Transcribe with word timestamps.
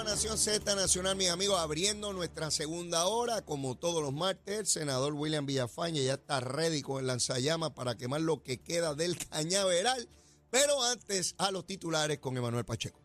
a 0.00 0.04
Nación 0.04 0.38
Z 0.38 0.74
Nacional, 0.76 1.16
mis 1.16 1.28
amigos, 1.28 1.58
abriendo 1.58 2.12
nuestra 2.12 2.52
segunda 2.52 3.06
hora, 3.06 3.42
como 3.42 3.74
todos 3.74 4.00
los 4.00 4.12
martes, 4.12 4.58
el 4.58 4.66
senador 4.66 5.14
William 5.14 5.44
Villafaña 5.44 6.00
ya 6.00 6.14
está 6.14 6.38
ready 6.38 6.82
con 6.82 7.00
el 7.00 7.08
lanzallamas 7.08 7.70
para 7.70 7.96
quemar 7.96 8.20
lo 8.20 8.42
que 8.42 8.58
queda 8.58 8.94
del 8.94 9.18
cañaveral. 9.30 10.08
Pero 10.50 10.84
antes, 10.84 11.34
a 11.38 11.50
los 11.50 11.66
titulares 11.66 12.18
con 12.18 12.36
Emanuel 12.36 12.64
Pacheco. 12.64 13.00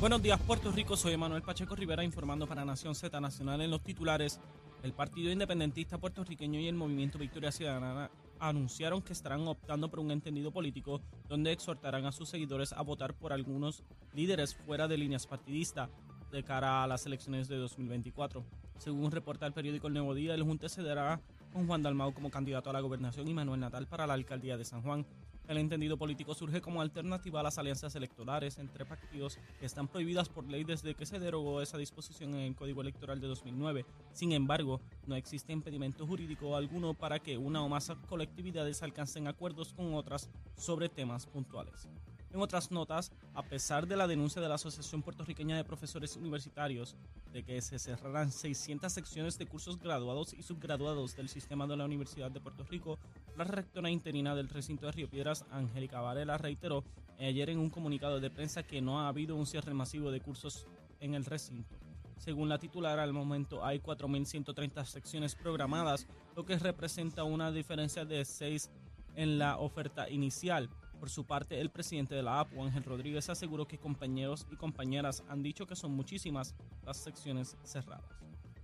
Buenos 0.00 0.22
días, 0.22 0.38
Puerto 0.46 0.70
Rico. 0.70 0.96
Soy 0.96 1.14
Emanuel 1.14 1.42
Pacheco 1.42 1.74
Rivera 1.74 2.04
informando 2.04 2.46
para 2.46 2.64
Nación 2.64 2.94
Z 2.94 3.18
Nacional 3.20 3.60
en 3.62 3.70
los 3.70 3.82
titulares. 3.82 4.38
El 4.82 4.92
Partido 4.92 5.30
Independentista 5.30 5.96
Puertorriqueño 5.96 6.60
y 6.60 6.68
el 6.68 6.74
Movimiento 6.74 7.18
Victoria 7.18 7.52
Ciudadana 7.52 8.10
anunciaron 8.42 9.02
que 9.02 9.12
estarán 9.12 9.46
optando 9.46 9.88
por 9.88 10.00
un 10.00 10.10
entendido 10.10 10.50
político 10.50 11.00
donde 11.28 11.52
exhortarán 11.52 12.06
a 12.06 12.12
sus 12.12 12.28
seguidores 12.28 12.72
a 12.72 12.82
votar 12.82 13.14
por 13.14 13.32
algunos 13.32 13.84
líderes 14.14 14.54
fuera 14.54 14.88
de 14.88 14.98
líneas 14.98 15.26
partidistas 15.26 15.88
de 16.32 16.42
cara 16.42 16.82
a 16.82 16.86
las 16.88 17.06
elecciones 17.06 17.46
de 17.46 17.56
2024. 17.56 18.44
Según 18.78 19.12
reporta 19.12 19.46
el 19.46 19.52
periódico 19.52 19.86
El 19.86 19.94
Nuevo 19.94 20.14
Día, 20.14 20.34
el 20.34 20.42
Junte 20.42 20.68
cederá 20.68 21.20
con 21.52 21.68
Juan 21.68 21.82
Dalmau 21.82 22.12
como 22.12 22.30
candidato 22.30 22.70
a 22.70 22.72
la 22.72 22.80
gobernación 22.80 23.28
y 23.28 23.34
Manuel 23.34 23.60
Natal 23.60 23.86
para 23.86 24.06
la 24.06 24.14
alcaldía 24.14 24.56
de 24.56 24.64
San 24.64 24.82
Juan. 24.82 25.06
El 25.48 25.58
entendido 25.58 25.96
político 25.96 26.34
surge 26.34 26.60
como 26.60 26.80
alternativa 26.80 27.40
a 27.40 27.42
las 27.42 27.58
alianzas 27.58 27.94
electorales 27.96 28.58
entre 28.58 28.86
partidos 28.86 29.38
que 29.58 29.66
están 29.66 29.88
prohibidas 29.88 30.28
por 30.28 30.46
ley 30.46 30.64
desde 30.64 30.94
que 30.94 31.04
se 31.04 31.18
derogó 31.18 31.60
esa 31.60 31.78
disposición 31.78 32.34
en 32.34 32.40
el 32.40 32.54
Código 32.54 32.80
Electoral 32.80 33.20
de 33.20 33.26
2009. 33.26 33.84
Sin 34.12 34.32
embargo, 34.32 34.80
no 35.06 35.16
existe 35.16 35.52
impedimento 35.52 36.06
jurídico 36.06 36.56
alguno 36.56 36.94
para 36.94 37.18
que 37.18 37.36
una 37.38 37.62
o 37.62 37.68
más 37.68 37.90
colectividades 38.08 38.82
alcancen 38.82 39.26
acuerdos 39.26 39.72
con 39.72 39.94
otras 39.94 40.30
sobre 40.56 40.88
temas 40.88 41.26
puntuales. 41.26 41.88
En 42.32 42.40
otras 42.40 42.70
notas, 42.70 43.12
a 43.34 43.42
pesar 43.42 43.86
de 43.86 43.94
la 43.94 44.06
denuncia 44.06 44.40
de 44.40 44.48
la 44.48 44.54
Asociación 44.54 45.02
Puertorriqueña 45.02 45.54
de 45.54 45.64
Profesores 45.64 46.16
Universitarios 46.16 46.96
de 47.30 47.42
que 47.42 47.60
se 47.60 47.78
cerrarán 47.78 48.32
600 48.32 48.90
secciones 48.90 49.36
de 49.36 49.46
cursos 49.46 49.78
graduados 49.78 50.32
y 50.32 50.42
subgraduados 50.42 51.14
del 51.14 51.28
sistema 51.28 51.66
de 51.66 51.76
la 51.76 51.84
Universidad 51.84 52.30
de 52.30 52.40
Puerto 52.40 52.64
Rico, 52.64 52.98
la 53.36 53.44
rectora 53.44 53.90
interina 53.90 54.34
del 54.34 54.48
recinto 54.48 54.86
de 54.86 54.92
Río 54.92 55.08
Piedras, 55.08 55.44
Angélica 55.50 56.00
Varela, 56.00 56.38
reiteró 56.38 56.84
ayer 57.18 57.50
en 57.50 57.58
un 57.58 57.70
comunicado 57.70 58.20
de 58.20 58.30
prensa 58.30 58.62
que 58.62 58.80
no 58.80 59.00
ha 59.00 59.08
habido 59.08 59.36
un 59.36 59.46
cierre 59.46 59.74
masivo 59.74 60.10
de 60.10 60.20
cursos 60.20 60.66
en 61.00 61.14
el 61.14 61.24
recinto. 61.24 61.76
Según 62.18 62.48
la 62.48 62.58
titular, 62.58 62.98
al 62.98 63.12
momento 63.12 63.64
hay 63.64 63.80
4.130 63.80 64.84
secciones 64.84 65.34
programadas, 65.34 66.06
lo 66.36 66.44
que 66.44 66.58
representa 66.58 67.24
una 67.24 67.50
diferencia 67.50 68.04
de 68.04 68.24
6 68.24 68.70
en 69.16 69.38
la 69.38 69.58
oferta 69.58 70.08
inicial. 70.08 70.70
Por 71.00 71.10
su 71.10 71.24
parte, 71.24 71.60
el 71.60 71.70
presidente 71.70 72.14
de 72.14 72.22
la 72.22 72.38
APU, 72.38 72.62
Ángel 72.62 72.84
Rodríguez, 72.84 73.28
aseguró 73.28 73.66
que 73.66 73.78
compañeros 73.78 74.46
y 74.52 74.56
compañeras 74.56 75.24
han 75.28 75.42
dicho 75.42 75.66
que 75.66 75.74
son 75.74 75.92
muchísimas 75.92 76.54
las 76.84 76.98
secciones 76.98 77.56
cerradas. 77.64 78.04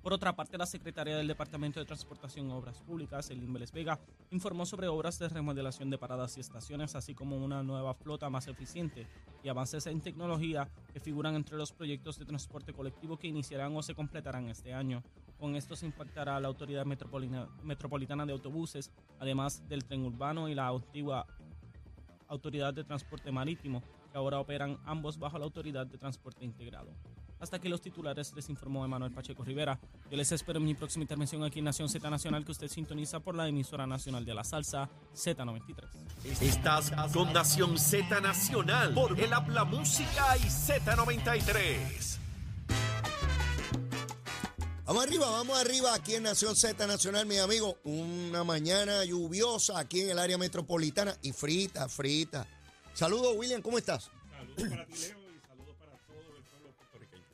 Por 0.09 0.14
otra 0.14 0.34
parte, 0.34 0.56
la 0.56 0.64
secretaria 0.64 1.19
del 1.19 1.28
Departamento 1.28 1.81
de 1.81 1.84
Transportación 1.84 2.48
y 2.48 2.53
Obras 2.53 2.81
Públicas, 2.81 3.28
Elin 3.28 3.53
Vélez 3.53 3.70
Vega, 3.73 4.01
informó 4.31 4.65
sobre 4.65 4.89
obras 4.89 5.19
de 5.19 5.28
remodelación 5.28 5.91
de 5.91 5.98
paradas 5.98 6.39
y 6.39 6.41
estaciones, 6.41 6.95
así 6.95 7.15
como 7.15 7.37
una 7.37 7.62
nueva 7.62 7.92
flota 7.92 8.31
más 8.31 8.48
eficiente 8.48 9.06
y 9.45 9.50
avances 9.50 9.87
en 9.87 10.00
tecnología 10.00 10.67
que 10.95 11.00
figuran 11.00 11.34
entre 11.34 11.59
los 11.59 11.73
proyectos 11.73 12.19
de 12.19 12.25
transporte 12.25 12.73
colectivo 12.73 13.19
que 13.19 13.27
iniciarán 13.27 13.77
o 13.77 13.83
se 13.83 13.95
completarán 13.95 14.48
este 14.48 14.73
año. 14.73 15.03
Con 15.39 15.56
esto 15.56 15.77
se 15.77 15.84
impactará 15.84 16.41
la 16.41 16.48
Autoridad 16.48 16.87
Metropolitana 16.87 18.25
de 18.25 18.33
Autobuses, 18.33 18.91
además 19.20 19.69
del 19.69 19.84
tren 19.84 20.06
urbano 20.06 20.48
y 20.48 20.55
la 20.55 20.69
antigua 20.69 21.27
Autoridad 22.28 22.72
de 22.72 22.84
Transporte 22.84 23.31
Marítimo, 23.31 23.83
que 24.11 24.17
ahora 24.17 24.41
operan 24.41 24.78
ambos 24.87 25.19
bajo 25.19 25.39
la 25.39 25.45
Autoridad 25.45 25.87
de 25.87 25.98
Transporte 25.98 26.47
Integrado. 26.47 26.95
Hasta 27.41 27.56
aquí 27.56 27.69
los 27.69 27.81
titulares 27.81 28.33
les 28.34 28.48
informó 28.48 28.84
Emanuel 28.84 29.12
Pacheco 29.12 29.44
Rivera. 29.44 29.78
Yo 30.10 30.16
les 30.16 30.32
espero 30.32 30.59
en 30.59 30.65
mi 30.65 30.75
próxima 30.75 31.03
intervención 31.03 31.44
aquí 31.44 31.60
en 31.60 31.66
Nación 31.66 31.88
Z 31.88 32.10
Nacional 32.10 32.44
que 32.44 32.53
usted 32.53 32.69
sintoniza 32.69 33.21
por 33.21 33.34
la 33.34 33.47
emisora 33.49 33.87
nacional 33.87 34.25
de 34.25 34.34
la 34.34 34.44
salsa 34.44 34.88
Z93. 35.15 35.84
Estás 36.41 36.93
con 37.12 37.32
Nación 37.32 37.78
Z 37.78 38.21
Nacional 38.21 38.93
por 38.94 39.19
el 39.19 39.32
Habla 39.32 39.65
Música 39.65 40.37
y 40.38 40.43
Z93. 40.43 42.19
Vamos 44.84 45.04
arriba, 45.04 45.28
vamos 45.28 45.59
arriba 45.59 45.94
aquí 45.94 46.15
en 46.15 46.22
Nación 46.22 46.56
Z 46.56 46.87
Nacional, 46.87 47.27
mi 47.27 47.37
amigo. 47.37 47.77
Una 47.84 48.43
mañana 48.43 49.04
lluviosa 49.04 49.78
aquí 49.78 50.00
en 50.00 50.10
el 50.10 50.19
área 50.19 50.38
metropolitana 50.38 51.15
y 51.22 51.32
frita, 51.32 51.88
frita. 51.91 52.47
Saludos, 52.94 53.34
William, 53.37 53.60
¿cómo 53.60 53.77
estás? 53.77 54.10
Saludos 54.31 54.69
para 54.71 54.87
ti, 54.87 54.94
Leo, 55.00 55.18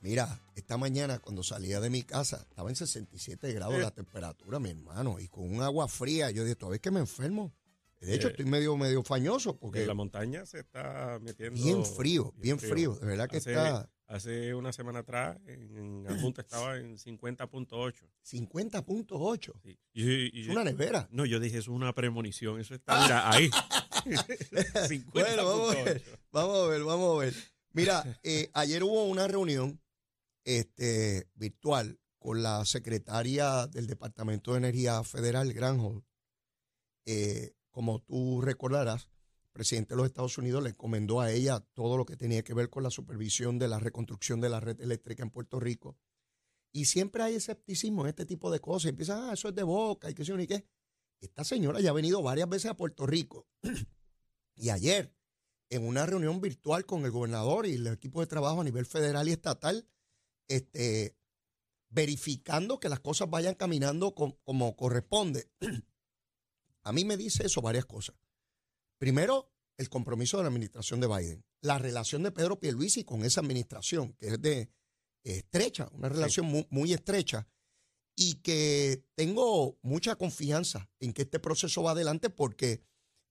Mira, 0.04 0.38
esta 0.54 0.76
mañana 0.76 1.19
cuando 1.19 1.42
salía 1.42 1.81
de 1.81 1.88
mi 1.88 2.03
casa 2.03 2.44
estaba 2.47 2.69
en 2.69 2.76
67 2.76 3.54
grados 3.54 3.78
la 3.81 3.91
temperatura, 3.91 4.59
mi 4.59 4.69
hermano, 4.69 5.19
y 5.19 5.28
con 5.28 5.50
un 5.50 5.62
agua 5.62 5.88
fría. 5.88 6.31
Yo 6.31 6.44
dije, 6.44 6.56
todavía 6.56 6.76
es 6.76 6.82
que 6.82 6.91
me 6.91 7.00
enfermo. 7.00 7.54
De 8.03 8.14
hecho, 8.14 8.28
Eh, 8.28 8.32
estoy 8.32 8.44
medio, 8.44 8.76
medio 8.76 9.03
fañoso 9.03 9.56
porque 9.59 9.87
la 9.87 9.94
montaña 9.94 10.44
se 10.44 10.60
está 10.60 11.19
metiendo. 11.22 11.59
bien 11.59 11.87
frío, 11.87 12.34
bien 12.37 12.59
frío. 12.59 12.97
De 12.97 13.06
verdad 13.06 13.31
que 13.31 13.38
hace, 13.38 13.53
está 13.53 13.91
Hace 14.06 14.53
una 14.54 14.75
semana 14.75 14.98
atrás, 14.98 15.38
en, 15.47 16.06
en 16.06 16.06
estaba 16.38 16.76
en 16.76 16.98
50.8. 16.98 17.94
50.8. 18.31 19.53
Sí. 19.62 19.78
Es 19.94 20.48
una 20.48 20.64
nevera. 20.64 21.09
No, 21.12 21.25
yo 21.25 21.41
dije, 21.41 21.56
eso 21.56 21.70
es 21.70 21.76
una 21.76 21.94
premonición. 21.94 22.60
Eso 22.60 22.75
está, 22.75 23.00
mira, 23.04 23.31
ahí. 23.32 23.48
50.8. 23.48 25.04
Bueno, 25.14 25.47
vamos 25.47 25.76
a 25.76 25.82
ver, 25.82 26.03
vamos 26.31 26.59
a 26.59 26.69
ver, 26.69 26.84
vamos 26.84 27.16
a 27.16 27.20
ver. 27.25 27.34
Mira, 27.72 28.20
eh, 28.22 28.50
ayer 28.53 28.82
hubo 28.84 29.06
una 29.06 29.26
reunión 29.26 29.81
este, 30.44 31.28
virtual 31.34 31.99
con 32.19 32.43
la 32.43 32.65
secretaria 32.65 33.66
del 33.66 33.87
Departamento 33.87 34.53
de 34.53 34.59
Energía 34.59 35.03
Federal, 35.03 35.53
Granholm. 35.53 36.03
Eh, 37.06 37.55
como 37.71 38.00
tú 38.00 38.41
recordarás, 38.41 39.10
el 39.44 39.50
presidente 39.53 39.94
de 39.94 39.97
los 39.99 40.06
Estados 40.06 40.38
Unidos 40.38 40.62
le 40.62 40.71
encomendó 40.71 41.21
a 41.21 41.31
ella 41.31 41.60
todo 41.75 41.97
lo 41.97 42.06
que 42.06 42.16
tenía 42.16 42.43
que 42.43 42.55
ver 42.55 42.71
con 42.71 42.82
la 42.82 42.91
supervisión 42.91 43.59
de 43.59 43.69
la 43.69 43.78
reconstrucción 43.78 44.41
de 44.41 44.49
la 44.49 44.60
red 44.60 44.81
eléctrica 44.81 45.22
en 45.22 45.31
Puerto 45.31 45.60
Rico. 45.60 45.99
Y 46.72 46.87
siempre 46.87 47.22
hay 47.22 47.34
escepticismo 47.34 48.03
en 48.03 48.09
este 48.09 48.26
tipo 48.26 48.50
de 48.50 48.59
cosas. 48.59 48.91
Empiezan, 48.91 49.28
ah, 49.28 49.32
eso 49.34 49.49
es 49.49 49.55
de 49.55 49.62
boca 49.62 50.11
y 50.11 50.15
qué 50.15 50.25
sé 50.25 50.34
ni 50.34 50.47
qué. 50.47 50.66
Esta 51.21 51.44
señora 51.44 51.81
ya 51.81 51.91
ha 51.91 51.94
venido 51.94 52.22
varias 52.22 52.49
veces 52.49 52.71
a 52.71 52.76
Puerto 52.76 53.06
Rico. 53.06 53.47
y 54.56 54.71
ayer, 54.71 55.15
en 55.69 55.87
una 55.87 56.05
reunión 56.06 56.41
virtual 56.41 56.84
con 56.84 57.05
el 57.05 57.11
gobernador 57.11 57.66
y 57.66 57.75
el 57.75 57.87
equipo 57.87 58.21
de 58.21 58.26
trabajo 58.26 58.61
a 58.61 58.65
nivel 58.65 58.87
federal 58.87 59.28
y 59.28 59.32
estatal, 59.32 59.87
este, 60.49 61.16
verificando 61.91 62.81
que 62.81 62.88
las 62.88 63.00
cosas 63.00 63.31
vayan 63.31 63.55
caminando 63.55 64.15
com- 64.15 64.37
como 64.44 64.77
corresponde. 64.77 65.49
a 66.82 66.93
mí 66.93 67.05
me 67.05 67.16
dice 67.16 67.47
eso 67.47 67.62
varias 67.62 67.87
cosas. 67.87 68.16
Primero, 68.99 69.50
el 69.77 69.88
compromiso 69.88 70.37
de 70.37 70.44
la 70.44 70.49
administración 70.49 71.00
de 71.00 71.06
Biden, 71.06 71.44
la 71.60 71.78
relación 71.78 72.22
de 72.22 72.32
Pedro 72.32 72.60
Pierluisi 72.60 73.05
con 73.05 73.25
esa 73.25 73.41
administración, 73.41 74.12
que 74.15 74.28
es 74.28 74.41
de 74.41 74.71
estrecha, 75.25 75.88
una 75.93 76.09
relación 76.09 76.47
muy, 76.47 76.66
muy 76.71 76.93
estrecha, 76.93 77.47
y 78.16 78.34
que 78.37 79.05
tengo 79.15 79.78
mucha 79.82 80.15
confianza 80.16 80.88
en 81.00 81.12
que 81.12 81.22
este 81.22 81.41
proceso 81.41 81.82
va 81.82 81.93
adelante 81.93 82.31
porque 82.31 82.82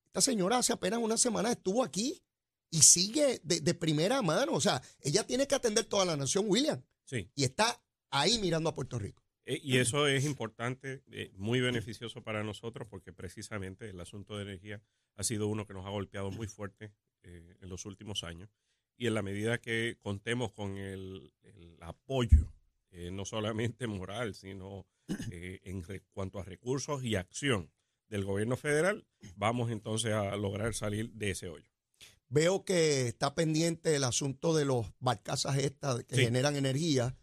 esta 0.06 0.20
señora 0.20 0.58
hace 0.58 0.74
apenas 0.74 1.00
una 1.00 1.18
semana 1.18 1.52
estuvo 1.52 1.84
aquí 1.84 2.22
y 2.70 2.82
sigue 2.82 3.40
de, 3.44 3.62
de 3.62 3.74
primera 3.74 4.22
mano. 4.22 4.54
O 4.54 4.62
sea, 4.62 4.82
ella 5.00 5.26
tiene 5.26 5.48
que 5.48 5.56
atender 5.56 5.86
toda 5.86 6.04
la 6.06 6.18
nación, 6.18 6.46
William, 6.48 6.84
Sí. 7.06 7.30
y 7.36 7.44
está 7.44 7.82
ahí 8.10 8.40
mirando 8.40 8.70
a 8.70 8.76
Puerto 8.76 8.98
Rico. 9.00 9.24
Eh, 9.46 9.60
Y 9.62 9.78
eso 9.78 10.08
es 10.08 10.24
importante, 10.26 11.04
eh, 11.12 11.32
muy 11.36 11.60
beneficioso 11.60 12.24
para 12.24 12.44
nosotros, 12.44 12.88
porque 12.90 13.12
precisamente 13.12 13.90
el 13.90 14.00
asunto 14.00 14.38
de 14.38 14.44
energía 14.44 14.82
ha 15.16 15.24
sido 15.24 15.48
uno 15.48 15.66
que 15.68 15.74
nos 15.74 15.86
ha 15.86 15.90
golpeado 15.90 16.32
muy 16.32 16.48
fuerte 16.48 16.94
eh, 17.24 17.58
en 17.62 17.70
los 17.70 17.86
últimos 17.86 18.24
años. 18.24 18.50
Y 18.96 19.08
en 19.08 19.16
la 19.16 19.22
medida 19.22 19.58
que 19.60 19.98
contemos 20.00 20.52
con 20.54 20.78
el, 20.78 21.34
el 21.42 21.78
apoyo, 21.82 22.54
eh, 22.92 23.10
no 23.12 23.26
solamente 23.26 23.88
moral, 23.88 24.34
sino 24.36 24.86
eh, 25.32 25.60
en 25.64 25.84
re- 25.84 26.04
cuanto 26.12 26.40
a 26.40 26.44
recursos 26.44 27.04
y 27.04 27.16
acción 27.16 27.70
del 28.08 28.24
gobierno 28.24 28.56
federal, 28.56 29.06
vamos 29.36 29.72
entonces 29.72 30.14
a 30.14 30.36
lograr 30.38 30.74
salir 30.76 31.12
de 31.14 31.32
ese 31.32 31.50
hoyo. 31.50 31.73
Veo 32.30 32.64
que 32.66 33.08
está 33.08 33.36
pendiente 33.36 33.96
el 33.96 34.04
asunto 34.04 34.56
de 34.56 34.66
los 34.66 34.92
barcazas 35.00 35.58
estas 35.58 36.04
que 36.06 36.16
Sí. 36.16 36.24
generan 36.26 36.56
energía. 36.56 37.16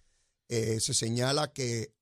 Eh, 0.48 0.80
se 0.80 0.94
señala 0.94 1.52
que 1.52 1.92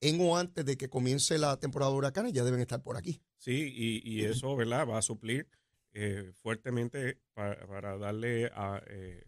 en 0.00 0.20
o 0.20 0.36
antes 0.36 0.64
de 0.64 0.76
que 0.76 0.88
comience 0.88 1.38
la 1.38 1.58
temporada 1.58 1.90
de 1.92 1.98
huracanes 1.98 2.32
ya 2.32 2.44
deben 2.44 2.60
estar 2.60 2.82
por 2.82 2.96
aquí. 2.96 3.20
Sí, 3.36 3.72
y, 3.74 4.02
y 4.08 4.24
eso, 4.24 4.54
¿verdad? 4.56 4.86
Va 4.88 4.98
a 4.98 5.02
suplir 5.02 5.48
eh, 5.92 6.32
fuertemente 6.42 7.18
pa- 7.34 7.56
para, 7.66 7.96
darle 7.98 8.46
a, 8.54 8.82
eh, 8.88 9.24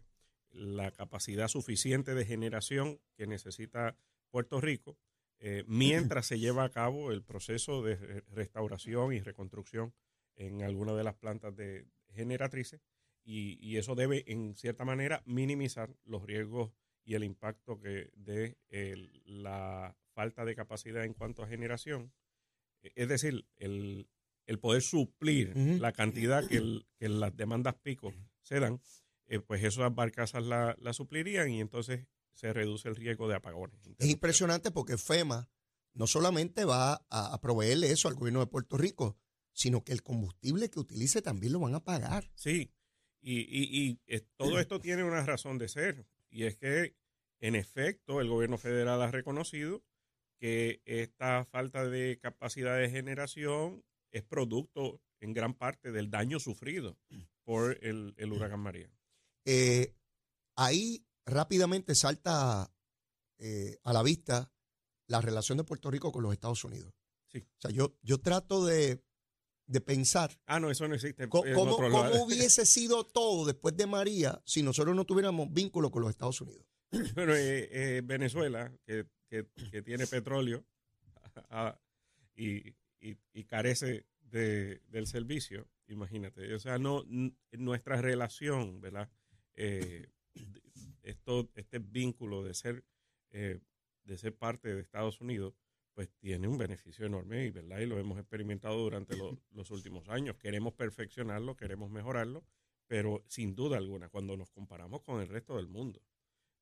la 0.50 0.91
capacidad 0.91 1.49
suficiente 1.49 2.15
de 2.15 2.27
generación 2.27 3.00
que 3.17 3.27
necesita 3.27 3.97
Puerto 4.31 4.61
Rico 4.61 4.97
eh, 5.38 5.65
mientras 5.67 6.27
se 6.27 6.38
lleva 6.38 6.65
a 6.65 6.71
cabo 6.71 7.12
el 7.12 7.23
proceso 7.23 7.82
de 7.82 7.97
re- 7.97 8.25
restauración 8.29 9.12
y 9.15 9.21
reconstrucción 9.21 9.94
en 10.37 10.62
alguna 10.62 10.93
de 10.93 11.03
las 11.05 11.15
plantas 11.15 11.56
de 11.56 11.87
generatrices 12.12 12.81
y, 13.25 13.58
y 13.61 13.76
eso 13.76 13.94
debe, 13.94 14.25
en 14.31 14.55
cierta 14.56 14.84
manera, 14.84 15.22
minimizar 15.26 15.94
los 16.05 16.22
riesgos 16.25 16.72
y 17.05 17.14
el 17.14 17.25
impacto 17.25 17.78
que 17.81 18.11
de 18.14 18.56
la 19.26 19.96
falta 20.12 20.44
de 20.44 20.55
capacidad 20.55 21.05
en 21.05 21.14
cuanto 21.14 21.43
a 21.43 21.49
generación. 21.49 22.12
Eh, 22.82 22.93
Es 22.96 23.08
decir, 23.08 23.46
el, 23.56 24.08
el 24.46 24.58
poder 24.58 24.82
suplir 24.82 25.52
la 25.81 25.93
cantidad 25.93 26.46
que, 26.46 26.56
el- 26.58 26.87
que 26.99 27.08
las 27.08 27.37
demandas 27.37 27.75
pico 27.76 28.12
se 28.43 28.61
dan, 28.61 28.81
eh, 29.26 29.40
pues 29.40 29.62
esas 29.62 29.94
barcazas 29.94 30.44
la, 30.44 30.76
la 30.81 30.93
suplirían 30.93 31.50
y 31.50 31.61
entonces 31.61 32.06
se 32.32 32.52
reduce 32.52 32.88
el 32.88 32.96
riesgo 32.96 33.28
de 33.28 33.34
apagones. 33.37 33.81
Es 33.99 34.08
impresionante 34.08 34.70
porque 34.70 34.96
FEMA 34.96 35.49
no 35.94 36.06
solamente 36.06 36.64
va 36.64 36.94
a, 37.11 37.34
a 37.34 37.40
proveerle 37.40 37.90
eso 37.90 38.08
al 38.08 38.14
gobierno 38.14 38.40
de 38.40 38.46
Puerto 38.46 38.76
Rico, 38.76 39.17
sino 39.52 39.82
que 39.84 39.93
el 39.93 40.02
combustible 40.02 40.70
que 40.70 40.78
utilice 40.81 41.22
también 41.22 41.52
lo 41.52 41.61
van 41.61 41.75
a 41.75 41.84
pagar. 41.84 42.31
Sí, 42.34 42.72
y, 43.20 43.40
y- 43.40 43.88
y, 43.90 43.99
eh, 44.06 44.22
todo 44.37 44.58
esto 44.58 44.81
tiene 44.81 45.05
una 45.05 45.25
razón 45.25 45.58
de 45.58 45.69
ser, 45.69 46.06
y 46.31 46.44
es 46.44 46.56
que, 46.56 46.94
en 47.40 47.55
efecto, 47.55 48.20
el 48.20 48.28
gobierno 48.28 48.58
federal 48.58 49.00
ha 49.02 49.11
reconocido 49.11 49.82
que 50.38 50.81
esta 50.87 51.44
falta 51.44 51.87
de 51.87 52.19
capacidad 52.20 52.78
de 52.78 52.88
generación 52.90 53.84
es 54.11 54.22
producto 54.22 55.00
en 55.20 55.32
gran 55.34 55.55
parte 55.55 55.93
del 55.93 56.11
daño 56.11 56.40
sufrido 56.40 56.96
por 57.44 57.78
el, 57.84 58.14
el 58.17 58.32
huracán 58.32 58.61
María. 58.61 58.90
Eh, 59.44 59.94
ahí 60.56 61.05
rápidamente 61.26 61.94
salta 61.94 62.72
eh, 63.38 63.78
a 63.84 63.93
la 63.93 64.02
vista 64.02 64.50
la 65.06 65.20
relación 65.20 65.58
de 65.58 65.64
Puerto 65.64 65.90
Rico 65.90 66.11
con 66.12 66.22
los 66.22 66.32
Estados 66.32 66.64
Unidos. 66.64 66.94
Sí. 67.26 67.38
O 67.38 67.61
sea, 67.61 67.70
yo, 67.70 67.96
yo 68.02 68.19
trato 68.19 68.64
de, 68.64 69.02
de 69.70 69.81
pensar 69.81 70.31
Ah, 70.46 70.58
no, 70.58 70.70
eso 70.70 70.87
no 70.88 70.94
existe. 70.94 71.28
cómo, 71.28 71.44
otro 71.62 71.76
cómo 71.90 72.25
hubiese 72.25 72.67
sido 72.67 73.05
todo 73.05 73.46
después 73.46 73.76
de 73.76 73.87
María 73.87 74.43
si 74.44 74.62
nosotros 74.62 74.94
no 74.96 75.05
tuviéramos 75.05 75.52
vínculo 75.52 75.90
con 75.90 76.02
los 76.02 76.11
Estados 76.11 76.40
Unidos. 76.40 76.67
Bueno, 77.14 77.34
eh, 77.34 77.69
eh, 77.70 78.02
Venezuela, 78.05 78.72
que, 78.84 79.06
que- 79.28 79.46
que 79.70 79.82
tiene 79.82 80.06
petróleo 80.08 80.64
ah, 81.50 81.78
y, 82.34 82.70
y- 83.00 83.17
y 83.32 83.44
carece 83.44 84.06
de- 84.22 84.81
del 84.88 85.06
servicio, 85.06 85.69
imagínate. 85.87 86.52
O 86.55 86.58
sea, 86.58 86.78
no 86.78 87.05
nuestra 87.52 88.00
relación, 88.02 88.81
¿verdad? 88.81 89.08
Eh, 89.55 90.08
esto, 91.02 91.49
este 91.55 91.78
vínculo 91.78 92.43
de 92.44 92.55
ser, 92.55 92.84
de 93.31 94.17
ser 94.19 94.34
parte 94.37 94.75
de 94.75 94.81
Estados 94.81 95.20
Unidos, 95.20 95.55
pues 96.00 96.08
tiene 96.19 96.49
un 96.49 96.56
beneficio 96.56 97.05
enorme 97.05 97.44
y, 97.44 97.50
¿verdad? 97.50 97.79
y 97.81 97.85
lo 97.85 97.99
hemos 97.99 98.19
experimentado 98.19 98.79
durante 98.79 99.19
lo- 99.19 99.38
los 99.50 99.70
últimos 99.70 100.08
años. 100.08 100.35
Queremos 100.38 100.73
perfeccionarlo, 100.73 101.58
queremos 101.58 101.91
mejorarlo, 101.91 102.43
pero 102.87 103.23
sin 103.26 103.55
duda 103.55 103.76
alguna, 103.76 104.08
cuando 104.08 104.35
nos 104.35 104.49
comparamos 104.50 105.02
con 105.02 105.20
el 105.20 105.29
resto 105.29 105.56
del 105.58 105.69
mundo, 105.69 106.00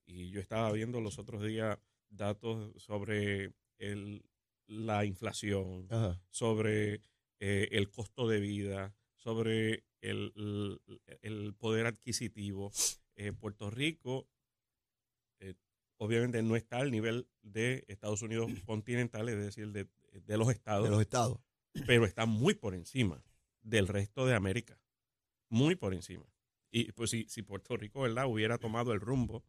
y 0.05 0.31
yo 0.31 0.41
estaba 0.41 0.73
viendo 0.73 1.01
los 1.01 1.21
otros 1.21 1.45
días 1.47 1.79
datos 2.09 2.73
sobre 2.83 3.53
el, 3.79 4.25
la 4.67 5.05
inflación, 5.05 5.87
sobre 6.31 7.03
eh, 7.39 7.69
el 7.71 7.91
costo 7.91 8.27
de 8.27 8.41
vida, 8.41 8.93
sobre 9.15 9.85
el, 10.01 10.81
el- 11.23 11.55
poder 11.55 11.87
adquisitivo. 11.87 12.73
Eh, 13.15 13.33
Puerto 13.33 13.71
Rico 13.71 14.27
obviamente 15.99 16.43
no 16.43 16.57
está 16.57 16.79
al 16.79 16.91
nivel 16.91 17.29
de 17.43 17.85
Estados 17.89 18.23
Unidos 18.23 18.47
continental, 18.67 19.29
es 19.29 19.37
decir, 19.37 19.73
de, 19.73 19.87
de 20.13 20.37
los 20.37 20.51
estados, 20.51 20.85
de 20.85 20.91
los 20.91 21.01
estados. 21.01 21.39
pero 21.87 22.05
está 22.05 22.27
muy 22.27 22.55
por 22.55 22.75
encima 22.75 23.23
del 23.63 23.87
resto 23.89 24.27
de 24.27 24.35
América. 24.35 24.81
Muy 25.51 25.77
por 25.77 25.95
encima. 25.95 26.25
Y 26.71 26.93
pues 26.93 27.11
si, 27.11 27.27
si 27.29 27.43
Puerto 27.43 27.77
Rico, 27.77 28.03
¿verdad?, 28.03 28.27
hubiera 28.27 28.59
tomado 28.59 28.93
el 28.93 29.01
rumbo 29.01 29.45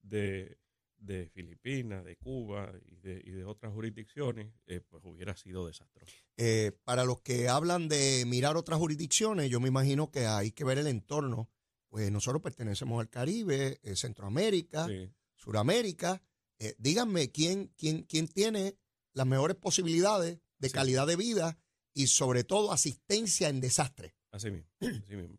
de, 0.00 0.58
de 0.96 1.28
Filipinas, 1.28 2.04
de 2.04 2.16
Cuba 2.16 2.72
y 2.86 2.96
de, 2.96 3.22
y 3.24 3.30
de 3.30 3.44
otras 3.44 3.72
jurisdicciones, 3.72 4.48
eh, 4.66 4.80
pues 4.80 5.02
hubiera 5.04 5.36
sido 5.36 5.66
desastroso. 5.66 6.14
Eh, 6.38 6.72
para 6.84 7.04
los 7.04 7.20
que 7.20 7.48
hablan 7.48 7.88
de 7.88 8.24
mirar 8.26 8.56
otras 8.56 8.78
jurisdicciones, 8.78 9.50
yo 9.50 9.60
me 9.60 9.68
imagino 9.68 10.10
que 10.10 10.26
hay 10.26 10.52
que 10.52 10.64
ver 10.64 10.78
el 10.78 10.86
entorno. 10.86 11.50
Pues 11.88 12.10
nosotros 12.10 12.40
pertenecemos 12.40 12.98
al 13.00 13.10
Caribe, 13.10 13.78
eh, 13.82 13.96
Centroamérica, 13.96 14.86
Sí. 14.86 15.10
Suramérica. 15.42 16.22
Eh, 16.60 16.74
díganme 16.78 17.30
quién, 17.32 17.72
quién, 17.76 18.04
quién 18.04 18.28
tiene 18.28 18.76
las 19.12 19.26
mejores 19.26 19.56
posibilidades 19.56 20.38
de 20.58 20.68
Sí. 20.68 20.74
calidad 20.74 21.06
de 21.06 21.16
vida 21.16 21.58
y 21.92 22.06
sobre 22.06 22.44
todo 22.44 22.70
asistencia 22.72 23.48
en 23.48 23.60
desastres. 23.60 24.14
Así 24.30 24.50
mismo, 24.50 24.70
así 24.80 25.16
mismo. 25.16 25.38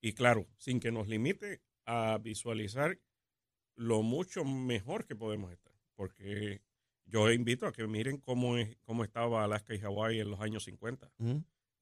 Y 0.00 0.12
claro, 0.12 0.46
sin 0.58 0.80
que 0.80 0.90
nos 0.90 1.06
limite 1.08 1.62
a 1.86 2.18
visualizar 2.18 2.98
lo 3.76 4.02
mucho 4.02 4.44
mejor 4.44 5.06
que 5.06 5.14
podemos 5.16 5.52
estar. 5.52 5.72
Porque 5.94 6.60
yo 7.06 7.30
invito 7.30 7.66
a 7.66 7.72
que 7.72 7.86
miren 7.86 8.18
cómo, 8.18 8.58
es, 8.58 8.76
cómo 8.82 9.04
estaba 9.04 9.44
Alaska 9.44 9.74
y 9.74 9.78
Hawái 9.78 10.18
en 10.20 10.30
los 10.30 10.40
años 10.40 10.64
50. 10.64 11.12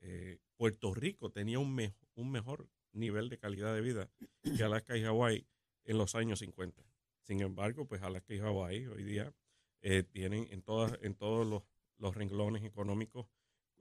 Eh, 0.00 0.38
Puerto 0.56 0.92
Rico 0.94 1.30
tenía 1.30 1.58
un, 1.58 1.74
me- 1.74 1.94
un 2.14 2.30
mejor 2.30 2.68
nivel 2.92 3.28
de 3.30 3.38
calidad 3.38 3.74
de 3.74 3.80
vida 3.80 4.10
que 4.42 4.62
Alaska 4.62 4.96
y 4.96 5.02
Hawái 5.02 5.46
en 5.84 5.98
los 5.98 6.14
años 6.14 6.40
50. 6.40 6.82
Sin 7.22 7.40
embargo, 7.40 7.86
pues 7.86 8.02
Alaska 8.02 8.34
y 8.34 8.38
Hawái 8.38 8.86
hoy 8.86 9.04
día 9.04 9.32
eh, 9.80 10.02
tienen 10.02 10.46
en, 10.50 10.62
todas, 10.62 10.98
en 11.02 11.14
todos 11.14 11.46
los, 11.46 11.62
los 11.98 12.14
renglones 12.14 12.64
económicos 12.64 13.26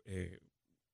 eh, 0.06 0.40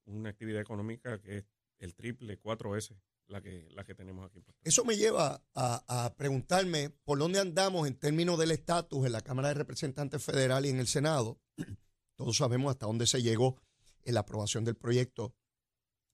una 0.06 0.30
actividad 0.30 0.62
económica 0.62 1.22
que 1.22 1.40
es 1.40 1.46
el 1.80 1.94
triple, 1.96 2.38
cuatro 2.38 2.72
veces 2.72 2.98
la 3.28 3.42
que, 3.42 3.68
la 3.72 3.84
que 3.84 3.94
tenemos 3.94 4.26
aquí 4.26 4.38
en 4.38 4.44
Puerto. 4.44 4.62
Eso 4.64 4.86
me 4.86 4.96
lleva 4.96 5.44
a, 5.54 6.06
a 6.06 6.16
preguntarme 6.16 6.90
por 7.04 7.20
dónde 7.20 7.40
andamos 7.40 7.88
en 7.88 7.96
términos 7.96 8.40
del 8.40 8.52
estatus 8.52 9.06
en 9.06 9.12
la 9.12 9.22
Cámara 9.22 9.50
de 9.50 9.56
Representantes 9.56 10.24
Federal 10.24 10.66
y 10.66 10.70
en 10.70 10.80
el 10.80 10.88
Senado. 10.88 11.42
Todos 12.16 12.38
sabemos 12.38 12.72
hasta 12.72 12.86
dónde 12.86 13.06
se 13.06 13.22
llegó 13.22 13.62
en 14.04 14.14
la 14.14 14.22
aprobación 14.22 14.64
del 14.64 14.76
proyecto 14.76 15.36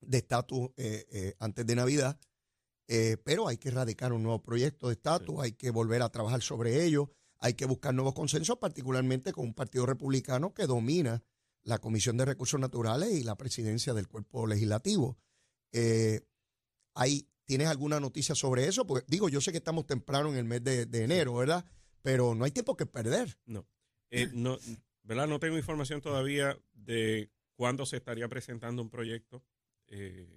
de 0.02 0.18
estatus 0.18 0.72
eh, 0.76 1.36
antes 1.40 1.66
de 1.66 1.76
Navidad, 1.76 2.20
Eh, 2.88 3.18
pero 3.24 3.48
hay 3.48 3.58
que 3.58 3.70
erradicar 3.70 4.12
un 4.14 4.24
nuevo 4.24 4.42
proyecto 4.44 4.88
de 4.88 4.94
estatus, 4.94 5.40
hay 5.40 5.54
que 5.54 5.72
volver 5.72 6.02
a 6.02 6.10
trabajar 6.10 6.42
sobre 6.42 6.84
ello, 6.84 7.10
hay 7.40 7.54
que 7.54 7.66
buscar 7.66 7.94
nuevos 7.94 8.14
consensos, 8.14 8.58
particularmente 8.58 9.32
con 9.32 9.46
un 9.46 9.54
partido 9.54 9.86
republicano 9.86 10.54
que 10.54 10.66
domina 10.68 11.24
la 11.64 11.78
Comisión 11.80 12.18
de 12.18 12.26
Recursos 12.26 12.60
Naturales 12.60 13.12
y 13.14 13.24
la 13.24 13.36
presidencia 13.38 13.94
del 13.94 14.08
cuerpo 14.10 14.46
legislativo. 14.48 15.18
Eh, 15.72 16.22
¿hay, 16.94 17.28
¿Tienes 17.46 17.68
alguna 17.68 18.00
noticia 18.00 18.36
sobre 18.36 18.68
eso? 18.68 18.86
Porque 18.88 19.06
digo, 19.08 19.30
yo 19.30 19.42
sé 19.42 19.52
que 19.52 19.58
estamos 19.58 19.86
temprano 19.86 20.30
en 20.30 20.38
el 20.38 20.46
mes 20.46 20.64
de, 20.64 20.86
de 20.86 21.04
enero, 21.04 21.36
¿verdad? 21.36 21.66
Pero 22.02 22.36
no 22.36 22.44
hay 22.46 22.52
tiempo 22.52 22.76
que 22.78 22.86
perder. 22.86 23.38
No. 23.46 23.66
Eh, 24.12 24.30
no, 24.34 24.58
¿verdad? 25.04 25.28
No 25.28 25.40
tengo 25.40 25.58
información 25.58 26.02
todavía 26.02 26.58
de 26.74 27.32
cuándo 27.56 27.86
se 27.86 27.98
estaría 27.98 28.28
presentando 28.28 28.82
un 28.82 28.90
proyecto. 28.90 29.44
eh, 29.88 30.28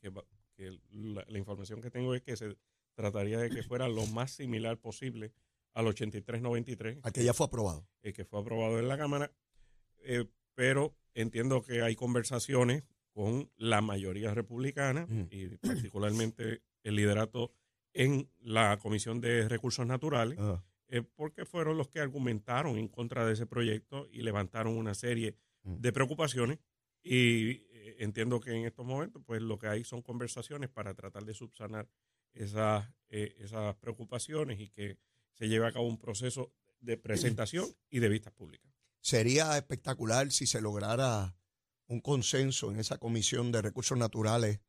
que, 0.00 0.08
va- 0.10 0.24
que 0.54 0.78
la, 0.90 1.24
la 1.28 1.38
información 1.38 1.80
que 1.80 1.90
tengo 1.90 2.14
es 2.14 2.22
que 2.22 2.36
se 2.36 2.56
trataría 2.94 3.38
de 3.38 3.50
que 3.50 3.62
fuera 3.62 3.88
lo 3.88 4.06
más 4.06 4.30
similar 4.32 4.78
posible 4.78 5.32
al 5.72 5.86
8393, 5.88 6.98
A 7.02 7.10
que 7.10 7.24
ya 7.24 7.34
fue 7.34 7.46
aprobado. 7.46 7.86
eh, 8.02 8.12
que 8.12 8.24
fue 8.24 8.40
aprobado 8.40 8.78
en 8.78 8.86
la 8.88 8.96
Cámara. 8.96 9.32
Eh, 10.04 10.24
pero 10.54 10.94
entiendo 11.14 11.62
que 11.62 11.82
hay 11.82 11.96
conversaciones 11.96 12.84
con 13.12 13.50
la 13.56 13.80
mayoría 13.80 14.34
republicana 14.34 15.06
Mm. 15.08 15.26
y 15.30 15.46
particularmente 15.56 16.62
el 16.82 16.96
liderato 16.96 17.52
en 17.92 18.28
la 18.40 18.78
Comisión 18.78 19.20
de 19.20 19.48
Recursos 19.48 19.86
Naturales 19.86 20.38
eh, 20.88 21.02
porque 21.02 21.44
fueron 21.44 21.76
los 21.78 21.88
que 21.88 22.00
argumentaron 22.00 22.76
en 22.76 22.88
contra 22.88 23.24
de 23.26 23.32
ese 23.32 23.46
proyecto 23.46 24.06
y 24.12 24.22
levantaron 24.22 24.76
una 24.76 24.94
serie 24.94 25.36
Mm. 25.64 25.80
de 25.80 25.92
preocupaciones 25.92 26.58
y 27.02 27.62
eh, 27.84 27.96
entiendo 28.00 28.40
que 28.40 28.50
en 28.52 28.64
estos 28.64 28.84
momentos 28.86 29.22
pues 29.24 29.40
lo 29.42 29.58
que 29.58 29.66
hay 29.68 29.84
son 29.84 30.02
conversaciones 30.02 30.70
para 30.70 30.94
tratar 30.94 31.24
de 31.24 31.34
subsanar 31.34 31.88
esas, 32.32 32.88
eh, 33.08 33.34
esas 33.38 33.76
preocupaciones 33.76 34.60
y 34.60 34.68
que 34.70 34.98
se 35.34 35.48
lleve 35.48 35.66
a 35.66 35.72
cabo 35.72 35.86
un 35.86 35.98
proceso 35.98 36.52
de 36.80 36.96
presentación 36.96 37.66
y 37.90 37.98
de 38.00 38.08
vistas 38.08 38.32
públicas. 38.32 38.72
Sería 39.00 39.56
espectacular 39.56 40.30
si 40.32 40.46
se 40.46 40.60
lograra 40.60 41.36
un 41.86 42.00
consenso 42.00 42.70
en 42.72 42.80
esa 42.80 42.98
comisión 42.98 43.52
de 43.52 43.60
recursos 43.62 43.98
naturales 43.98 44.60